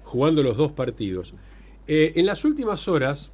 jugando 0.02 0.42
los 0.42 0.56
dos 0.56 0.72
partidos. 0.72 1.34
Eh, 1.86 2.12
en 2.16 2.26
las 2.26 2.44
últimas 2.44 2.88
horas 2.88 3.30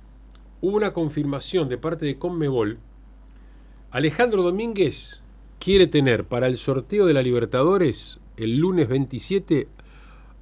hubo 0.60 0.76
una 0.76 0.92
confirmación 0.92 1.68
de 1.68 1.78
parte 1.78 2.04
de 2.06 2.18
Conmebol. 2.18 2.78
Alejandro 3.90 4.42
Domínguez 4.42 5.20
quiere 5.58 5.86
tener 5.86 6.24
para 6.24 6.46
el 6.48 6.56
sorteo 6.56 7.06
de 7.06 7.14
la 7.14 7.22
Libertadores 7.22 8.20
el 8.36 8.56
lunes 8.56 8.88
27 8.88 9.68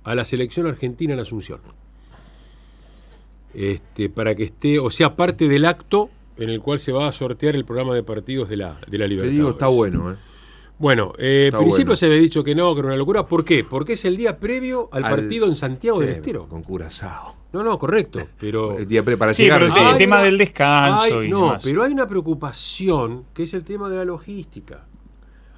a 0.04 0.14
la 0.14 0.25
selección 0.25 0.66
argentina 0.66 1.14
en 1.14 1.21
Asunción. 1.21 1.60
Este, 3.54 4.08
para 4.08 4.34
que 4.34 4.45
esté, 4.45 4.78
o 4.78 4.91
sea, 4.91 5.17
parte 5.17 5.49
del 5.49 5.65
acto 5.67 6.08
en 6.36 6.50
el 6.50 6.60
cual 6.60 6.78
se 6.78 6.93
va 6.93 7.08
a 7.08 7.13
sortear 7.13 7.56
el 7.56 7.65
programa 7.65 7.95
de 7.95 8.02
partidos 8.02 8.49
de 8.49 8.56
la, 8.56 8.78
de 8.86 8.99
la 8.99 9.04
Te 9.04 9.08
Libertadores. 9.08 9.36
digo, 9.36 9.50
está 9.50 9.67
bueno, 9.67 10.13
¿eh? 10.13 10.17
Bueno, 10.78 11.13
eh, 11.19 11.50
al 11.52 11.58
principio 11.58 11.86
bueno. 11.89 11.97
se 11.97 12.06
había 12.06 12.17
dicho 12.19 12.43
que 12.43 12.54
no, 12.54 12.73
que 12.73 12.78
era 12.78 12.86
una 12.89 12.97
locura. 12.97 13.26
¿Por 13.26 13.45
qué? 13.45 13.65
Porque 13.65 13.93
es 13.95 14.04
el 14.06 14.17
día 14.17 14.39
previo 14.39 14.89
al, 14.93 15.04
Al- 15.04 15.10
partido 15.10 15.47
en 15.47 15.54
Santiago 15.54 16.00
del 16.00 16.08
Estero. 16.08 16.49
Con 16.49 16.63
Curazao. 16.63 17.34
No, 17.52 17.63
no, 17.63 17.78
correcto. 17.78 18.21
Pero. 18.39 18.78
El 18.78 18.89
día 18.89 19.04
para 19.04 19.34
Sí, 19.34 19.43
llegar 19.43 19.60
pero 19.60 19.75
el 19.75 19.86
Hay 19.89 19.99
tema 19.99 20.17
una- 20.17 20.25
del 20.25 20.39
descanso 20.39 21.02
hay- 21.19 21.26
y 21.26 21.28
no, 21.28 21.41
demás. 21.49 21.63
pero 21.65 21.82
hay 21.82 21.93
una 21.93 22.06
preocupación 22.06 23.25
que 23.34 23.43
es 23.43 23.52
el 23.52 23.63
tema 23.65 23.91
de 23.91 23.97
la 23.97 24.06
logística. 24.06 24.86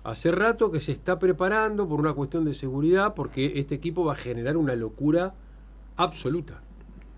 Hace 0.05 0.33
rato 0.33 0.71
que 0.71 0.81
se 0.81 0.93
está 0.93 1.19
preparando 1.19 1.89
por 1.89 2.01
una 2.01 2.13
cuestión 2.13 2.45
de 2.45 2.55
seguridad 2.55 3.15
porque 3.15 3.53
este 3.57 3.77
equipo 3.77 4.05
va 4.05 4.13
a 4.13 4.17
generar 4.17 4.57
una 4.57 4.75
locura 4.75 5.35
absoluta. 5.97 6.61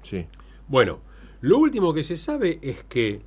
Sí. 0.03 0.27
Bueno, 0.69 1.01
lo 1.41 1.59
último 1.59 1.95
que 1.95 2.05
se 2.05 2.17
sabe 2.17 2.59
es 2.63 2.85
que 2.85 3.23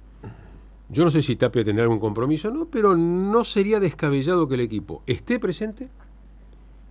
yo 0.90 1.04
no 1.04 1.12
sé 1.12 1.22
si 1.22 1.36
Tapia 1.36 1.64
tendrá 1.64 1.84
algún 1.84 2.00
compromiso 2.00 2.50
o 2.50 2.52
no, 2.52 2.66
pero 2.66 2.96
no 2.96 3.44
sería 3.44 3.80
descabellado 3.80 4.48
que 4.48 4.56
el 4.56 4.62
equipo 4.62 5.04
esté 5.06 5.40
presente 5.40 5.90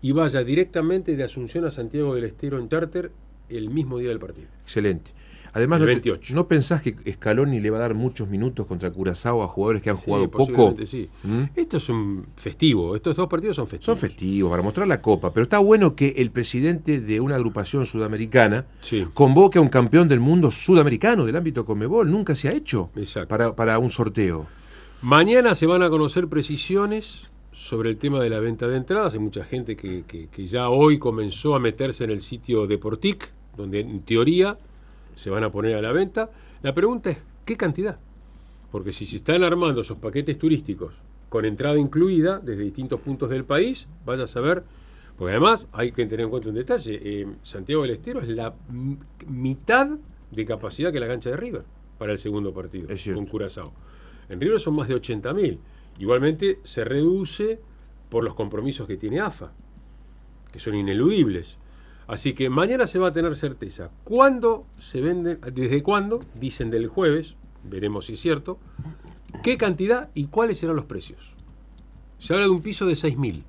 y 0.03 0.13
vaya 0.13 0.45
directamente 0.45 1.17
de 1.17 1.25
Asunción 1.25 1.65
a 1.65 1.71
Santiago 1.71 2.15
del 2.15 2.25
Estero 2.25 2.59
en 2.59 2.69
charter 2.69 3.13
el 3.49 3.71
mismo 3.71 3.99
día 3.99 4.11
del 4.11 4.19
partido. 4.19 4.49
Excelente. 4.63 5.13
Además, 5.57 5.77
El 5.79 5.81
no, 5.81 5.87
te- 5.87 5.93
28. 5.95 6.35
¿no 6.35 6.47
pensás 6.47 6.83
que 6.83 6.95
Scaloni 7.13 7.61
le 7.61 7.71
va 7.71 7.79
a 7.79 7.81
dar 7.81 7.95
muchos 7.95 8.29
minutos 8.29 8.67
contra 8.67 8.91
Curazao 8.91 9.43
a 9.43 9.49
jugadores 9.49 9.81
que 9.81 9.89
han 9.89 9.97
Sí, 9.97 10.03
jugado 10.05 10.31
poco? 10.31 10.77
Sí. 10.85 11.09
¿Mm? 11.25 11.45
Esto 11.55 11.79
es 11.79 11.89
un 11.89 12.27
festivo, 12.37 12.95
estos 12.95 13.17
dos 13.17 13.27
partidos 13.27 13.57
son 13.57 13.67
festivos. 13.67 13.99
Son 13.99 14.09
festivos 14.09 14.51
para 14.51 14.63
mostrar 14.63 14.87
la 14.87 15.01
copa, 15.01 15.33
pero 15.33 15.45
está 15.45 15.59
bueno 15.59 15.97
que 15.97 16.09
el 16.19 16.31
presidente 16.31 17.01
de 17.01 17.21
una 17.21 17.37
agrupación 17.37 17.87
sudamericana 17.87 18.67
Sí. 18.81 19.07
convoque 19.15 19.59
a 19.59 19.63
un 19.63 19.69
campeón 19.69 20.09
del 20.09 20.21
mundo 20.21 20.51
sudamericano 20.51 21.25
del 21.25 21.37
ámbito 21.37 21.65
Conmebol. 21.65 22.11
Nunca 22.11 22.35
se 22.35 22.49
ha 22.49 22.53
hecho 22.53 22.91
para, 23.27 23.57
para 23.57 23.79
un 23.79 23.89
sorteo. 23.89 24.47
Mañana 25.03 25.55
se 25.55 25.67
van 25.67 25.83
a 25.83 25.89
conocer 25.91 26.29
precisiones 26.29 27.31
sobre 27.53 27.89
el 27.89 27.97
tema 27.97 28.21
de 28.21 28.29
la 28.29 28.41
venta 28.41 28.69
de 28.69 28.77
entradas. 28.77 29.15
Hay 29.15 29.21
mucha 29.21 29.43
gente 29.45 29.77
que, 29.77 30.05
que- 30.07 30.29
que 30.29 30.47
ya 30.47 30.69
hoy 30.69 30.99
comenzó 30.99 31.55
a 31.55 31.61
meterse 31.61 32.05
en 32.05 32.11
el 32.11 32.21
sitio 32.21 32.67
Deportic, 32.67 33.31
donde 33.57 33.81
en 33.81 34.01
teoría 34.01 34.59
se 35.17 35.31
van 35.31 35.43
a 35.43 35.51
poner 35.51 35.75
a 35.75 35.83
la 35.83 35.91
venta. 35.91 36.31
La 36.63 36.73
pregunta 36.75 37.11
es, 37.11 37.19
¿qué 37.45 37.57
cantidad? 37.57 37.99
Porque 38.71 38.93
si 38.93 39.07
se 39.07 39.17
están 39.17 39.43
armando 39.43 39.81
esos 39.81 39.99
paquetes 39.99 40.39
turísticos 40.39 40.95
con 41.29 41.45
entrada 41.45 41.79
incluida 41.79 42.39
desde 42.39 42.63
distintos 42.63 43.01
puntos 43.01 43.31
del 43.31 43.45
país, 43.45 43.89
vaya 44.05 44.25
a 44.25 44.27
saber, 44.29 44.63
porque 45.17 45.33
además 45.33 45.67
hay 45.73 45.91
que 45.91 46.07
tener 46.07 46.25
en 46.25 46.31
cuenta 46.31 46.51
un 46.51 46.55
detalle, 46.55 47.01
eh, 47.03 47.27
Santiago 47.43 47.83
del 47.83 47.93
Estero 47.93 48.21
es 48.21 48.29
la 48.29 48.55
mitad 49.27 49.89
de 50.31 50.45
capacidad 50.45 50.93
que 50.93 51.01
la 51.01 51.09
cancha 51.09 51.31
de 51.31 51.37
River 51.37 51.65
para 51.99 52.13
el 52.13 52.19
segundo 52.19 52.53
partido 52.53 52.89
con 53.15 53.27
Curazao. 53.27 53.73
En 54.29 54.41
River 54.41 54.61
son 54.61 54.75
más 54.75 54.89
de 54.89 54.97
80.000. 54.97 55.59
Igualmente 55.99 56.61
se 56.63 56.85
reduce 56.85 57.59
por 58.11 58.23
los 58.23 58.35
compromisos 58.35 58.87
que 58.87 58.97
tiene 58.97 59.21
AFA, 59.21 59.53
que 60.53 60.59
son 60.59 60.75
ineludibles. 60.75 61.59
Así 62.07 62.35
que 62.35 62.51
mañana 62.51 62.87
se 62.87 62.99
va 62.99 63.09
a 63.09 63.13
tener 63.13 63.37
certeza. 63.37 63.91
¿Cuándo 64.05 64.67
se 64.79 65.01
venden? 65.01 65.41
¿Desde 65.53 65.83
cuándo? 65.83 66.21
Dicen 66.39 66.71
del 66.71 66.87
jueves, 66.87 67.37
veremos 67.65 68.07
si 68.07 68.13
es 68.13 68.21
cierto. 68.21 68.59
¿Qué 69.43 69.57
cantidad 69.57 70.11
y 70.15 70.27
cuáles 70.27 70.59
serán 70.59 70.77
los 70.77 70.85
precios? 70.85 71.35
Se 72.19 72.33
habla 72.33 72.47
de 72.47 72.53
un 72.53 72.63
piso 72.63 72.87
de 72.87 72.95
6.000. 72.95 73.43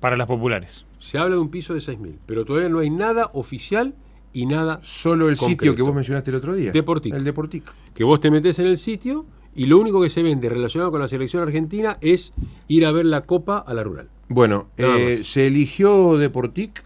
Para 0.00 0.16
las 0.16 0.26
populares. 0.26 0.86
Se 0.98 1.18
habla 1.18 1.36
de 1.36 1.40
un 1.40 1.50
piso 1.50 1.74
de 1.74 1.80
6.000, 1.80 2.18
pero 2.26 2.44
todavía 2.44 2.68
no 2.68 2.78
hay 2.78 2.90
nada 2.90 3.30
oficial 3.34 3.94
y 4.32 4.46
nada 4.46 4.80
Solo 4.82 5.28
el 5.28 5.36
sitio 5.36 5.74
que 5.74 5.82
vos 5.82 5.94
mencionaste 5.94 6.30
el 6.30 6.36
otro 6.36 6.54
día. 6.54 6.70
Deportic. 6.72 7.14
El 7.14 7.24
Deportic. 7.24 7.64
que 7.94 8.04
vos 8.04 8.20
te 8.20 8.30
metes 8.30 8.58
en 8.58 8.66
el 8.66 8.78
sitio 8.78 9.26
y 9.54 9.66
lo 9.66 9.78
único 9.78 10.00
que 10.00 10.10
se 10.10 10.22
vende 10.22 10.48
relacionado 10.48 10.90
con 10.90 11.00
la 11.00 11.08
selección 11.08 11.42
argentina 11.42 11.98
es 12.00 12.32
ir 12.68 12.86
a 12.86 12.92
ver 12.92 13.06
la 13.06 13.22
Copa 13.22 13.58
a 13.58 13.74
la 13.74 13.82
Rural. 13.82 14.08
Bueno, 14.28 14.68
eh, 14.76 15.20
se 15.24 15.46
eligió 15.46 16.16
Deportic 16.18 16.84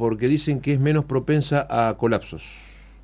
porque 0.00 0.26
dicen 0.26 0.60
que 0.60 0.72
es 0.74 0.80
menos 0.80 1.04
propensa 1.04 1.66
a 1.70 1.96
colapsos 1.96 2.42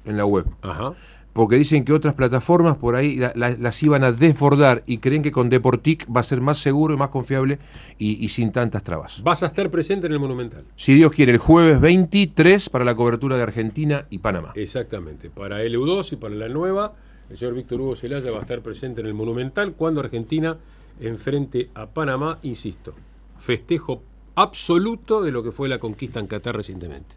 en 0.05 0.17
la 0.17 0.25
web. 0.25 0.47
Ajá. 0.63 0.95
Porque 1.33 1.57
dicen 1.57 1.85
que 1.85 1.93
otras 1.93 2.15
plataformas 2.15 2.79
por 2.79 2.97
ahí 2.97 3.17
la- 3.17 3.33
la- 3.37 3.51
las 3.51 3.83
iban 3.83 4.03
a 4.05 4.11
desbordar 4.13 4.83
y 4.87 4.99
creen 4.99 5.23
que 5.23 5.31
con 5.31 5.51
Deportic 5.51 6.07
va 6.11 6.21
a 6.21 6.23
ser 6.23 6.41
más 6.41 6.57
seguro 6.57 6.95
y 6.95 6.97
más 6.97 7.11
confiable 7.11 7.59
y, 7.99 8.25
y 8.25 8.29
sin 8.31 8.53
tantas 8.53 8.83
trabas. 8.83 9.23
Vas 9.23 9.43
a 9.43 9.47
estar 9.49 9.71
presente 9.71 10.07
en 10.07 10.15
el 10.15 10.19
Monumental. 10.19 10.65
Si 10.77 10.95
Dios 10.95 11.13
quiere, 11.13 11.33
el 11.33 11.39
jueves 11.39 11.79
23 11.79 12.71
para 12.71 12.87
la 12.87 12.95
cobertura 12.97 13.37
de 13.37 13.43
Argentina 13.43 14.07
y 14.09 14.17
Panamá. 14.19 14.53
Exactamente. 14.55 15.29
Para 15.29 15.63
LU2 15.63 16.15
y 16.15 16.17
para 16.17 16.35
la 16.35 16.49
nueva 16.49 16.95
el 17.29 17.37
señor 17.37 17.53
Víctor 17.55 17.81
Hugo 17.83 17.97
Celaya 17.97 18.31
va 18.31 18.39
a 18.39 18.41
estar 18.41 18.63
presente 18.63 19.03
en 19.03 19.07
el 19.07 19.13
Monumental 19.15 19.75
cuando 19.75 20.01
Argentina 20.01 20.57
enfrente 21.01 21.69
a 21.75 21.85
Panamá, 21.87 22.39
insisto, 22.43 22.95
festejo 23.37 24.03
absoluto 24.37 25.23
de 25.23 25.33
lo 25.33 25.43
que 25.43 25.51
fue 25.51 25.69
la 25.69 25.79
conquista 25.79 26.21
en 26.21 26.27
Qatar 26.27 26.55
recientemente. 26.55 27.17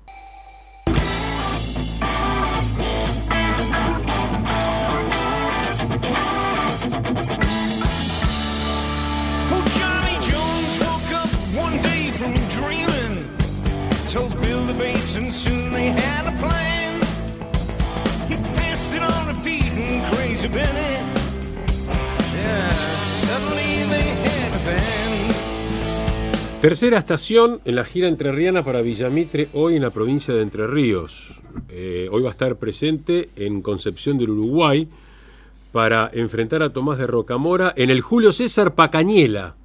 Oh, 9.52 9.80
Tercera 26.62 26.98
estación 26.98 27.62
en 27.64 27.76
la 27.76 27.86
gira 27.86 28.10
entrerriana 28.10 28.66
para 28.66 28.82
Villamitre, 28.82 29.48
hoy 29.54 29.78
en 29.78 29.82
la 29.82 29.92
provincia 29.92 30.34
de 30.34 30.42
Entre 30.42 30.68
Ríos. 30.68 31.42
Eh, 31.70 32.10
hoy 32.12 32.22
va 32.22 32.28
a 32.28 32.32
estar 32.32 32.58
presente 32.58 33.30
en 33.38 33.62
Concepción 33.62 34.18
del 34.18 34.32
Uruguay 34.32 34.90
para 35.72 36.12
enfrentar 36.12 36.62
a 36.62 36.74
Tomás 36.74 36.98
de 36.98 37.08
Rocamora 37.08 37.72
en 37.78 37.90
el 37.90 38.02
Julio 38.02 38.34
César 38.34 38.76
Pacañela, 38.76 39.56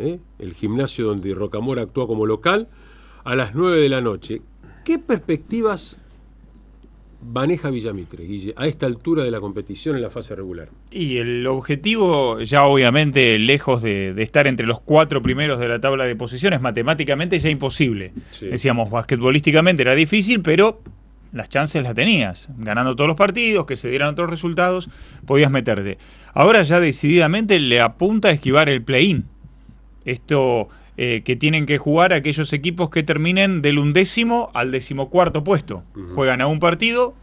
¿eh? 0.00 0.18
el 0.40 0.54
gimnasio 0.54 1.06
donde 1.06 1.32
Rocamora 1.34 1.82
actúa 1.82 2.08
como 2.08 2.26
local, 2.26 2.66
a 3.22 3.36
las 3.36 3.54
9 3.54 3.80
de 3.80 3.88
la 3.88 4.00
noche. 4.00 4.42
¿Qué 4.84 4.98
perspectivas 4.98 5.98
maneja 7.22 7.70
Villamitre, 7.70 8.24
Guille, 8.24 8.54
a 8.56 8.66
esta 8.66 8.86
altura 8.86 9.24
de 9.24 9.30
la 9.30 9.40
competición 9.40 9.96
en 9.96 10.02
la 10.02 10.10
fase 10.10 10.34
regular? 10.34 10.68
Y 10.90 11.16
el 11.18 11.46
objetivo, 11.46 12.40
ya 12.40 12.64
obviamente 12.64 13.38
lejos 13.38 13.82
de, 13.82 14.14
de 14.14 14.22
estar 14.22 14.46
entre 14.46 14.66
los 14.66 14.80
cuatro 14.80 15.22
primeros 15.22 15.58
de 15.58 15.68
la 15.68 15.80
tabla 15.80 16.04
de 16.04 16.16
posiciones, 16.16 16.60
matemáticamente 16.60 17.38
ya 17.38 17.50
imposible. 17.50 18.12
Sí. 18.30 18.46
Decíamos, 18.46 18.90
basquetbolísticamente 18.90 19.82
era 19.82 19.94
difícil, 19.94 20.40
pero 20.40 20.80
las 21.32 21.48
chances 21.48 21.82
las 21.82 21.94
tenías. 21.94 22.48
Ganando 22.58 22.96
todos 22.96 23.08
los 23.08 23.16
partidos, 23.16 23.66
que 23.66 23.76
se 23.76 23.90
dieran 23.90 24.10
otros 24.10 24.30
resultados, 24.30 24.88
podías 25.26 25.50
meterte. 25.50 25.98
Ahora 26.34 26.62
ya 26.62 26.80
decididamente 26.80 27.58
le 27.58 27.80
apunta 27.80 28.28
a 28.28 28.30
esquivar 28.32 28.68
el 28.68 28.82
play-in. 28.82 29.24
Esto 30.04 30.68
eh, 31.00 31.22
que 31.24 31.36
tienen 31.36 31.64
que 31.64 31.78
jugar 31.78 32.12
aquellos 32.12 32.52
equipos 32.52 32.90
que 32.90 33.02
terminen 33.04 33.62
del 33.62 33.78
undécimo 33.78 34.50
al 34.52 34.72
decimocuarto 34.72 35.44
puesto. 35.44 35.84
Juegan 36.14 36.40
a 36.40 36.48
un 36.48 36.58
partido, 36.58 37.14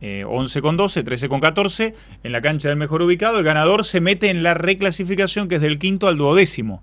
eh, 0.00 0.24
11 0.26 0.62
con 0.62 0.76
12, 0.78 1.02
13 1.04 1.28
con 1.28 1.38
14, 1.40 1.94
en 2.24 2.32
la 2.32 2.40
cancha 2.40 2.68
del 2.70 2.78
mejor 2.78 3.02
ubicado. 3.02 3.38
El 3.38 3.44
ganador 3.44 3.84
se 3.84 4.00
mete 4.00 4.30
en 4.30 4.42
la 4.42 4.54
reclasificación 4.54 5.48
que 5.48 5.56
es 5.56 5.60
del 5.60 5.78
quinto 5.78 6.08
al 6.08 6.16
duodécimo. 6.16 6.82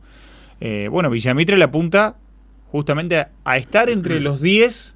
Eh, 0.62 0.88
bueno, 0.92 1.10
Villamitre 1.10 1.58
le 1.58 1.64
apunta 1.64 2.16
justamente 2.72 3.18
a, 3.18 3.30
a 3.44 3.58
estar 3.58 3.90
entre 3.90 4.20
los 4.20 4.40
10 4.40 4.96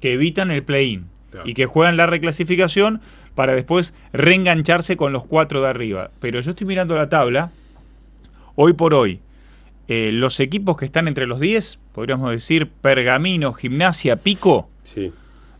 que 0.00 0.12
evitan 0.14 0.50
el 0.50 0.64
play-in 0.64 1.06
Claro. 1.30 1.48
y 1.48 1.54
que 1.54 1.64
juegan 1.66 1.96
la 1.96 2.06
reclasificación 2.06 3.00
para 3.34 3.54
después 3.54 3.94
reengancharse 4.12 4.96
con 4.98 5.12
los 5.12 5.24
cuatro 5.24 5.62
de 5.62 5.68
arriba. 5.68 6.10
Pero 6.20 6.40
yo 6.40 6.50
estoy 6.50 6.66
mirando 6.66 6.94
la 6.96 7.08
tabla, 7.08 7.52
hoy 8.54 8.72
por 8.74 8.92
hoy, 8.92 9.20
eh, 9.88 10.10
los 10.12 10.40
equipos 10.40 10.76
que 10.76 10.84
están 10.84 11.08
entre 11.08 11.26
los 11.26 11.40
10, 11.40 11.78
podríamos 11.92 12.30
decir 12.30 12.68
Pergamino, 12.68 13.52
Gimnasia, 13.52 14.16
Pico, 14.16 14.68
Sí. 14.82 15.12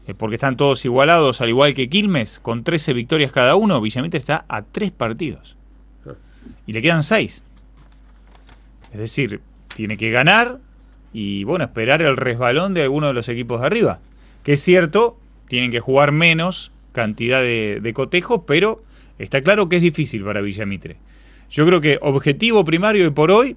eh, 0.06 0.14
porque 0.14 0.36
están 0.36 0.56
todos 0.56 0.84
igualados, 0.84 1.40
al 1.40 1.48
igual 1.48 1.74
que 1.74 1.88
Quilmes, 1.88 2.38
con 2.40 2.64
13 2.64 2.92
victorias 2.92 3.32
cada 3.32 3.56
uno, 3.56 3.80
Villamitre 3.80 4.18
está 4.18 4.44
a 4.48 4.62
3 4.62 4.92
partidos. 4.92 5.56
Ah. 6.06 6.12
Y 6.66 6.72
le 6.72 6.82
quedan 6.82 7.02
6. 7.02 7.42
Es 8.92 8.98
decir, 8.98 9.40
tiene 9.74 9.96
que 9.96 10.10
ganar 10.10 10.58
y, 11.12 11.44
bueno, 11.44 11.64
esperar 11.64 12.02
el 12.02 12.16
resbalón 12.16 12.74
de 12.74 12.82
alguno 12.82 13.08
de 13.08 13.14
los 13.14 13.28
equipos 13.28 13.60
de 13.60 13.66
arriba. 13.66 14.00
Que 14.42 14.54
es 14.54 14.62
cierto, 14.62 15.18
tienen 15.48 15.70
que 15.70 15.80
jugar 15.80 16.12
menos 16.12 16.72
cantidad 16.92 17.40
de, 17.40 17.80
de 17.82 17.94
cotejos, 17.94 18.42
pero 18.46 18.82
está 19.18 19.42
claro 19.42 19.68
que 19.68 19.76
es 19.76 19.82
difícil 19.82 20.24
para 20.24 20.40
Villamitre. 20.40 20.96
Yo 21.50 21.66
creo 21.66 21.80
que 21.80 21.98
objetivo 22.02 22.64
primario 22.64 23.06
y 23.06 23.10
por 23.10 23.30
hoy 23.30 23.56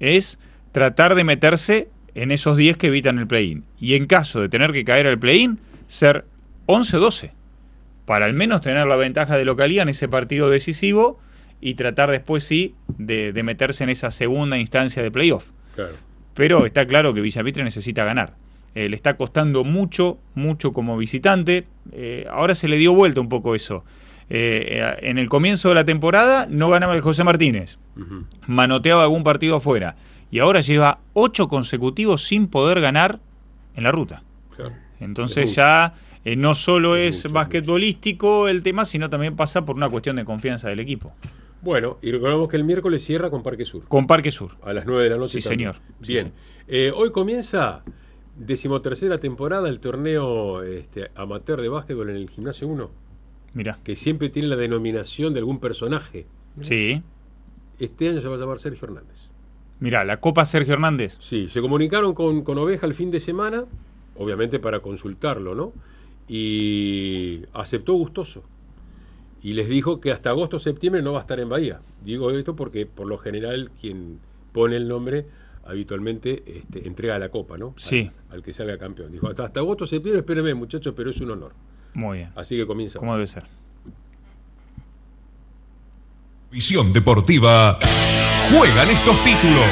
es 0.00 0.38
tratar 0.72 1.14
de 1.14 1.24
meterse 1.24 1.88
en 2.14 2.30
esos 2.30 2.56
10 2.56 2.76
que 2.76 2.88
evitan 2.88 3.18
el 3.18 3.26
play-in. 3.26 3.64
Y 3.78 3.94
en 3.94 4.06
caso 4.06 4.40
de 4.40 4.48
tener 4.48 4.72
que 4.72 4.84
caer 4.84 5.06
al 5.06 5.18
play-in, 5.18 5.58
ser 5.88 6.24
11-12. 6.66 7.32
Para 8.06 8.26
al 8.26 8.34
menos 8.34 8.60
tener 8.60 8.86
la 8.86 8.96
ventaja 8.96 9.36
de 9.36 9.44
localía 9.44 9.82
en 9.82 9.88
ese 9.88 10.08
partido 10.08 10.50
decisivo 10.50 11.18
y 11.60 11.74
tratar 11.74 12.10
después 12.10 12.44
sí 12.44 12.74
de, 12.98 13.32
de 13.32 13.42
meterse 13.42 13.84
en 13.84 13.90
esa 13.90 14.10
segunda 14.10 14.58
instancia 14.58 15.02
de 15.02 15.10
playoff. 15.10 15.50
Claro. 15.74 15.94
Pero 16.34 16.66
está 16.66 16.86
claro 16.86 17.14
que 17.14 17.20
Villamitre 17.20 17.64
necesita 17.64 18.04
ganar. 18.04 18.34
Eh, 18.74 18.88
le 18.88 18.96
está 18.96 19.16
costando 19.16 19.62
mucho, 19.62 20.18
mucho 20.34 20.72
como 20.72 20.96
visitante. 20.96 21.64
Eh, 21.92 22.26
ahora 22.28 22.54
se 22.54 22.66
le 22.66 22.76
dio 22.76 22.92
vuelta 22.92 23.20
un 23.20 23.28
poco 23.28 23.54
eso. 23.54 23.84
Eh, 24.30 24.66
eh, 24.80 24.96
en 25.02 25.18
el 25.18 25.28
comienzo 25.28 25.68
de 25.68 25.74
la 25.74 25.84
temporada 25.84 26.46
no 26.48 26.70
ganaba 26.70 26.94
el 26.94 27.00
José 27.00 27.24
Martínez. 27.24 27.78
Manoteaba 28.46 29.02
algún 29.04 29.24
partido 29.24 29.56
afuera. 29.56 29.96
Y 30.30 30.38
ahora 30.40 30.60
lleva 30.60 30.98
ocho 31.12 31.48
consecutivos 31.48 32.24
sin 32.26 32.48
poder 32.48 32.80
ganar 32.80 33.20
en 33.76 33.84
la 33.84 33.92
ruta. 33.92 34.22
Claro. 34.56 34.74
Entonces 35.00 35.50
Es 35.50 35.56
ya 35.56 35.94
eh, 36.24 36.36
no 36.36 36.54
solo 36.54 36.96
Es 36.96 37.18
es, 37.18 37.24
mucho, 37.24 37.34
basquetbolístico 37.34 38.48
el 38.48 38.62
tema, 38.62 38.84
sino 38.84 39.10
también 39.10 39.36
pasa 39.36 39.64
por 39.64 39.76
una 39.76 39.88
cuestión 39.88 40.16
de 40.16 40.24
confianza 40.24 40.68
del 40.68 40.80
equipo. 40.80 41.12
Bueno, 41.60 41.98
y 42.02 42.10
recordamos 42.10 42.48
que 42.48 42.56
el 42.56 42.64
miércoles 42.64 43.04
cierra 43.04 43.30
con 43.30 43.42
Parque 43.42 43.64
Sur. 43.64 43.86
Con 43.88 44.06
Parque 44.06 44.30
Sur. 44.30 44.52
A 44.62 44.72
las 44.72 44.84
9 44.86 45.04
de 45.04 45.10
la 45.10 45.16
noche. 45.16 45.40
Sí, 45.40 45.48
también. 45.48 45.72
señor. 45.72 45.82
Sí, 46.02 46.12
Bien. 46.12 46.32
Eh, 46.66 46.92
hoy 46.94 47.10
comienza 47.10 47.82
decimotercera 48.36 49.18
temporada 49.18 49.68
el 49.68 49.80
torneo 49.80 50.62
este, 50.62 51.10
amateur 51.14 51.60
de 51.60 51.68
básquetbol 51.68 52.10
en 52.10 52.16
el 52.16 52.30
Gimnasio 52.30 52.68
1, 52.68 52.90
Mira. 53.54 53.78
que 53.84 53.94
siempre 53.96 54.28
tiene 54.28 54.48
la 54.48 54.56
denominación 54.56 55.32
de 55.32 55.38
algún 55.40 55.60
personaje. 55.60 56.26
Sí. 56.60 57.02
Este 57.78 58.08
año 58.08 58.20
se 58.20 58.28
va 58.28 58.34
a 58.36 58.38
llamar 58.38 58.58
Sergio 58.58 58.86
Hernández. 58.86 59.28
Mira, 59.80 60.04
la 60.04 60.20
Copa 60.20 60.44
Sergio 60.44 60.74
Hernández. 60.74 61.16
Sí, 61.20 61.48
se 61.48 61.60
comunicaron 61.60 62.14
con, 62.14 62.42
con 62.42 62.58
Oveja 62.58 62.86
el 62.86 62.94
fin 62.94 63.10
de 63.10 63.20
semana, 63.20 63.64
obviamente 64.16 64.58
para 64.58 64.80
consultarlo, 64.80 65.54
¿no? 65.54 65.72
Y 66.28 67.42
aceptó 67.52 67.92
gustoso. 67.94 68.42
Y 69.42 69.52
les 69.52 69.68
dijo 69.68 70.00
que 70.00 70.10
hasta 70.10 70.30
agosto 70.30 70.56
o 70.56 70.60
septiembre 70.60 71.02
no 71.02 71.12
va 71.12 71.18
a 71.18 71.20
estar 71.22 71.38
en 71.38 71.48
Bahía. 71.48 71.80
Digo 72.02 72.30
esto 72.30 72.56
porque 72.56 72.86
por 72.86 73.06
lo 73.06 73.18
general 73.18 73.70
quien 73.80 74.18
pone 74.52 74.76
el 74.76 74.88
nombre 74.88 75.26
habitualmente 75.64 76.42
este, 76.46 76.86
entrega 76.88 77.18
la 77.18 77.28
copa, 77.30 77.58
¿no? 77.58 77.68
Al- 77.68 77.74
Sí. 77.76 78.10
Al, 78.30 78.42
que 78.42 78.52
salga 78.52 78.78
campeón. 78.78 79.12
Dijo, 79.12 79.28
hasta, 79.28 79.44
hasta 79.44 79.60
agosto 79.60 79.84
o 79.84 79.86
septiembre, 79.86 80.20
espérenme 80.20 80.54
muchachos, 80.54 80.94
pero 80.96 81.10
es 81.10 81.20
un 81.20 81.30
honor. 81.32 81.52
Muy 81.94 82.18
bien. 82.18 82.32
Así 82.34 82.56
que 82.56 82.66
comienza. 82.66 82.98
¿Cómo 82.98 83.14
debe 83.14 83.26
ser? 83.26 83.44
Visión 86.50 86.92
Deportiva. 86.92 87.78
Juegan 88.50 88.90
estos 88.90 89.24
títulos. 89.24 89.66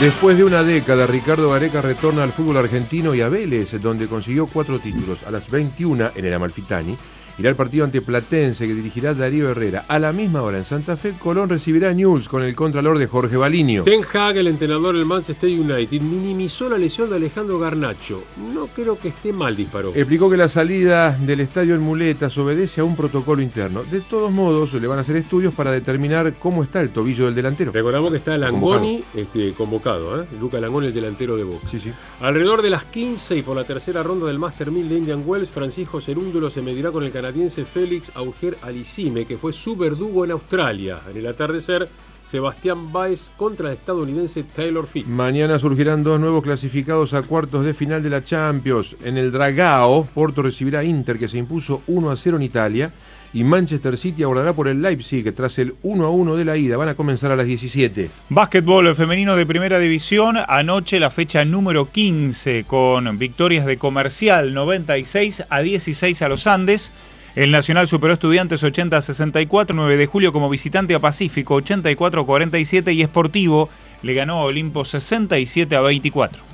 Después 0.00 0.36
de 0.36 0.44
una 0.44 0.64
década, 0.64 1.06
Ricardo 1.06 1.50
Gareca 1.50 1.80
retorna 1.80 2.24
al 2.24 2.32
fútbol 2.32 2.56
argentino 2.56 3.14
y 3.14 3.20
a 3.20 3.28
Vélez, 3.28 3.80
donde 3.80 4.08
consiguió 4.08 4.48
cuatro 4.48 4.80
títulos. 4.80 5.22
A 5.22 5.30
las 5.30 5.48
21 5.48 6.10
en 6.16 6.24
el 6.24 6.34
Amalfitani 6.34 6.96
irá 7.38 7.50
al 7.50 7.56
partido 7.56 7.84
ante 7.84 8.02
Platense 8.02 8.66
que 8.66 8.74
dirigirá 8.74 9.14
Darío 9.14 9.50
Herrera. 9.50 9.84
A 9.88 9.98
la 9.98 10.12
misma 10.12 10.42
hora 10.42 10.58
en 10.58 10.64
Santa 10.64 10.96
Fe, 10.96 11.14
Colón 11.18 11.48
recibirá 11.48 11.90
a 11.90 11.94
News 11.94 12.28
con 12.28 12.42
el 12.42 12.54
contralor 12.54 12.98
de 12.98 13.06
Jorge 13.06 13.36
Balinio. 13.36 13.84
Ten 13.84 14.02
Hag, 14.12 14.36
el 14.36 14.48
entrenador 14.48 14.96
del 14.96 15.06
Manchester 15.06 15.48
United, 15.48 16.00
minimizó 16.00 16.68
la 16.68 16.78
lesión 16.78 17.10
de 17.10 17.16
Alejandro 17.16 17.58
Garnacho. 17.58 18.24
No 18.52 18.66
creo 18.66 18.98
que 18.98 19.08
esté 19.08 19.32
mal, 19.32 19.56
disparó. 19.56 19.92
Explicó 19.94 20.30
que 20.30 20.36
la 20.36 20.48
salida 20.48 21.16
del 21.18 21.40
estadio 21.40 21.74
en 21.74 21.80
muletas 21.80 22.36
obedece 22.38 22.80
a 22.80 22.84
un 22.84 22.96
protocolo 22.96 23.42
interno. 23.42 23.84
De 23.84 24.00
todos 24.00 24.30
modos, 24.30 24.74
le 24.74 24.86
van 24.86 24.98
a 24.98 25.00
hacer 25.02 25.16
estudios 25.16 25.54
para 25.54 25.70
determinar 25.70 26.34
cómo 26.38 26.62
está 26.62 26.80
el 26.80 26.90
tobillo 26.90 27.26
del 27.26 27.34
delantero. 27.34 27.72
Recordamos 27.72 28.10
que 28.10 28.18
está 28.18 28.36
Langoni 28.36 29.02
este, 29.14 29.52
convocado, 29.54 30.22
¿eh? 30.22 30.26
Luca 30.40 30.60
Langoni, 30.60 30.88
el 30.88 30.94
delantero 30.94 31.36
de 31.36 31.44
Boca. 31.44 31.66
Sí, 31.66 31.78
sí. 31.78 31.92
Alrededor 32.20 32.62
de 32.62 32.70
las 32.70 32.84
15 32.84 33.36
y 33.36 33.42
por 33.42 33.56
la 33.56 33.64
tercera 33.64 34.02
ronda 34.02 34.26
del 34.26 34.38
Master 34.38 34.70
1000 34.70 34.88
de 34.88 34.96
Indian 34.96 35.22
Wells, 35.24 35.50
Francisco 35.50 36.00
Cerúndulo 36.00 36.50
se 36.50 36.62
medirá 36.62 36.90
con 36.90 37.04
el 37.04 37.12
canadiense 37.22 37.64
Félix 37.64 38.10
Auger 38.16 38.58
Alicime, 38.62 39.24
que 39.24 39.38
fue 39.38 39.52
su 39.52 39.76
verdugo 39.76 40.24
en 40.24 40.32
Australia. 40.32 40.98
En 41.08 41.16
el 41.16 41.28
atardecer, 41.28 41.88
Sebastián 42.24 42.92
Baez 42.92 43.30
contra 43.36 43.68
el 43.68 43.74
estadounidense 43.74 44.42
Taylor 44.42 44.88
Fitz. 44.88 45.06
Mañana 45.06 45.56
surgirán 45.56 46.02
dos 46.02 46.18
nuevos 46.18 46.42
clasificados 46.42 47.14
a 47.14 47.22
cuartos 47.22 47.64
de 47.64 47.74
final 47.74 48.02
de 48.02 48.10
la 48.10 48.24
Champions. 48.24 48.96
En 49.04 49.16
el 49.18 49.30
Dragao, 49.30 50.08
Porto 50.12 50.42
recibirá 50.42 50.80
a 50.80 50.84
Inter, 50.84 51.16
que 51.16 51.28
se 51.28 51.38
impuso 51.38 51.82
1 51.86 52.10
a 52.10 52.16
0 52.16 52.38
en 52.38 52.42
Italia. 52.42 52.92
Y 53.34 53.44
Manchester 53.44 53.96
City 53.96 54.24
abordará 54.24 54.52
por 54.52 54.66
el 54.66 54.82
Leipzig, 54.82 55.32
tras 55.32 55.60
el 55.60 55.74
1 55.84 56.04
a 56.04 56.10
1 56.10 56.36
de 56.36 56.44
la 56.44 56.56
ida. 56.56 56.76
Van 56.76 56.88
a 56.88 56.96
comenzar 56.96 57.30
a 57.30 57.36
las 57.36 57.46
17. 57.46 58.10
Básquetbol 58.30 58.96
femenino 58.96 59.36
de 59.36 59.46
primera 59.46 59.78
división. 59.78 60.38
Anoche 60.48 60.98
la 60.98 61.10
fecha 61.10 61.44
número 61.44 61.92
15 61.92 62.64
con 62.64 63.16
victorias 63.16 63.64
de 63.64 63.78
comercial 63.78 64.52
96 64.52 65.44
a 65.48 65.62
16 65.62 66.20
a 66.20 66.28
los 66.28 66.48
Andes. 66.48 66.92
El 67.34 67.50
Nacional 67.50 67.88
superó 67.88 68.12
Estudiantes 68.12 68.62
80 68.62 68.94
a 68.94 69.00
64, 69.00 69.74
9 69.74 69.96
de 69.96 70.06
julio 70.06 70.34
como 70.34 70.50
visitante 70.50 70.94
a 70.94 70.98
Pacífico 70.98 71.54
84 71.54 72.20
a 72.20 72.26
47 72.26 72.92
y 72.92 73.00
Esportivo 73.00 73.70
le 74.02 74.12
ganó 74.12 74.34
a 74.34 74.44
Olimpo 74.44 74.84
67 74.84 75.74
a 75.74 75.80
24. 75.80 76.51